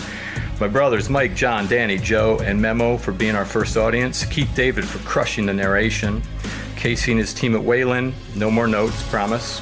My 0.60 0.68
brothers, 0.68 1.10
Mike, 1.10 1.36
John, 1.36 1.68
Danny, 1.68 1.98
Joe, 1.98 2.40
and 2.40 2.60
Memo 2.60 2.98
for 2.98 3.12
being 3.12 3.36
our 3.36 3.46
first 3.46 3.78
audience. 3.78 4.26
Keith 4.26 4.50
David 4.56 4.88
for 4.88 4.98
crushing 5.08 5.46
the 5.46 5.54
narration. 5.54 6.24
Casey 6.76 7.12
and 7.12 7.20
his 7.20 7.34
team 7.34 7.54
at 7.54 7.64
Wayland. 7.64 8.14
No 8.36 8.50
more 8.50 8.68
notes, 8.68 9.08
promise. 9.10 9.62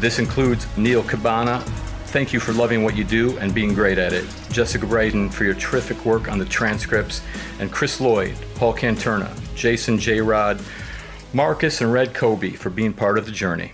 This 0.00 0.18
includes 0.18 0.66
Neil 0.76 1.02
Cabana. 1.02 1.60
Thank 2.06 2.34
you 2.34 2.40
for 2.40 2.52
loving 2.52 2.82
what 2.84 2.94
you 2.94 3.04
do 3.04 3.38
and 3.38 3.54
being 3.54 3.72
great 3.72 3.96
at 3.96 4.12
it. 4.12 4.26
Jessica 4.50 4.84
Braden 4.84 5.30
for 5.30 5.44
your 5.44 5.54
terrific 5.54 6.04
work 6.04 6.30
on 6.30 6.38
the 6.38 6.44
transcripts. 6.44 7.22
And 7.58 7.72
Chris 7.72 8.00
Lloyd, 8.00 8.36
Paul 8.56 8.74
Canterna, 8.74 9.34
Jason 9.54 9.98
J. 9.98 10.20
Rod, 10.20 10.60
Marcus, 11.32 11.80
and 11.80 11.90
Red 11.90 12.12
Kobe 12.12 12.50
for 12.50 12.68
being 12.68 12.92
part 12.92 13.16
of 13.16 13.24
the 13.24 13.32
journey. 13.32 13.72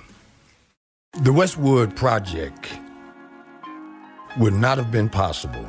The 1.23 1.33
Westwood 1.33 1.97
Project 1.97 2.79
would 4.39 4.55
not 4.55 4.79
have 4.79 4.93
been 4.93 5.09
possible 5.09 5.67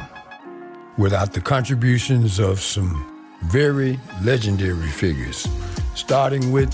without 0.96 1.34
the 1.34 1.42
contributions 1.42 2.38
of 2.38 2.60
some 2.60 3.26
very 3.46 4.00
legendary 4.22 4.90
figures, 4.90 5.48
starting 5.96 6.52
with 6.52 6.70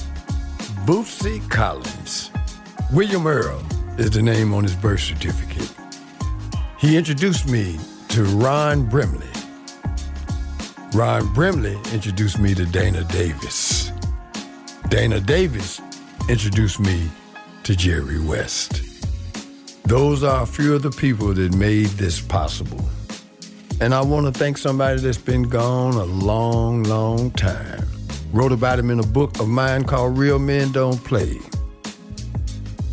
Bootsy 0.86 1.40
Collins. 1.50 2.32
William 2.92 3.26
Earl 3.26 3.64
is 3.98 4.12
the 4.12 4.22
name 4.22 4.54
on 4.54 4.64
his 4.64 4.76
birth 4.76 5.00
certificate. 5.00 5.74
He 6.78 6.98
introduced 6.98 7.48
me 7.48 7.80
to 8.10 8.26
Ron 8.26 8.84
Brimley. 8.90 9.32
Ron 10.94 11.34
Brimley 11.34 11.80
introduced 11.94 12.40
me 12.40 12.54
to 12.56 12.66
Dana 12.66 13.06
Davis. 13.06 13.94
Dana 14.90 15.22
Davis 15.22 15.80
introduced 16.28 16.82
me 16.82 17.10
to 17.66 17.76
Jerry 17.76 18.20
West. 18.20 18.84
Those 19.86 20.24
are 20.24 20.44
a 20.44 20.46
few 20.46 20.76
of 20.76 20.84
the 20.84 20.92
people 20.92 21.34
that 21.34 21.56
made 21.56 21.88
this 21.98 22.22
possible. 22.22 22.80
And 23.82 23.92
I 23.92 24.02
want 24.02 24.32
to 24.32 24.32
thank 24.32 24.60
somebody 24.60 25.02
that's 25.02 25.18
been 25.18 25.44
gone 25.44 25.96
a 25.96 26.04
long, 26.04 26.84
long 26.84 27.32
time. 27.32 27.84
Wrote 28.32 28.52
about 28.52 28.78
him 28.78 28.92
in 28.92 29.00
a 29.00 29.08
book 29.08 29.40
of 29.40 29.48
mine 29.48 29.84
called 29.84 30.16
Real 30.16 30.38
Men 30.38 30.72
Don't 30.74 31.04
Play. 31.04 31.40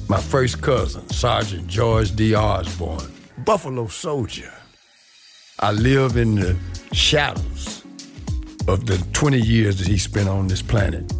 My 0.08 0.18
first 0.18 0.62
cousin, 0.62 1.06
Sergeant 1.10 1.66
George 1.66 2.16
D. 2.16 2.34
Osborne, 2.34 3.12
Buffalo 3.44 3.88
Soldier. 3.88 4.54
I 5.60 5.72
live 5.72 6.16
in 6.16 6.36
the 6.36 6.56
shadows 6.92 7.84
of 8.68 8.86
the 8.86 8.96
20 9.12 9.38
years 9.38 9.78
that 9.80 9.86
he 9.86 9.98
spent 9.98 10.30
on 10.30 10.46
this 10.46 10.62
planet. 10.62 11.12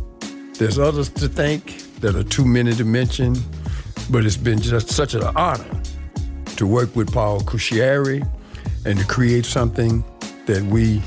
There's 0.55 0.79
others 0.79 1.11
to 1.11 1.29
thank 1.29 1.82
that 2.03 2.17
are 2.17 2.25
too 2.25 2.45
many 2.45 2.75
to 2.75 2.85
mention, 2.85 3.35
but 4.11 4.27
it's 4.27 4.37
been 4.37 4.61
just 4.61 4.91
such 4.91 5.15
an 5.15 5.23
honor 5.37 5.81
to 6.57 6.67
work 6.67 6.95
with 6.95 7.13
Paul 7.13 7.41
Cuscieri 7.41 8.29
and 8.85 8.99
to 8.99 9.07
create 9.07 9.47
something 9.47 10.05
that 10.47 10.63
we 10.65 11.01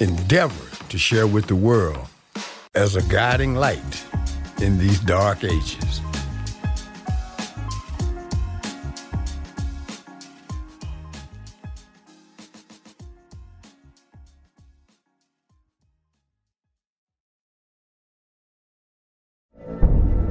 endeavor 0.00 0.86
to 0.90 0.98
share 0.98 1.26
with 1.26 1.46
the 1.46 1.56
world 1.56 2.06
as 2.74 2.94
a 2.94 3.02
guiding 3.02 3.54
light 3.54 4.04
in 4.60 4.78
these 4.78 5.00
dark 5.00 5.42
ages. 5.44 6.03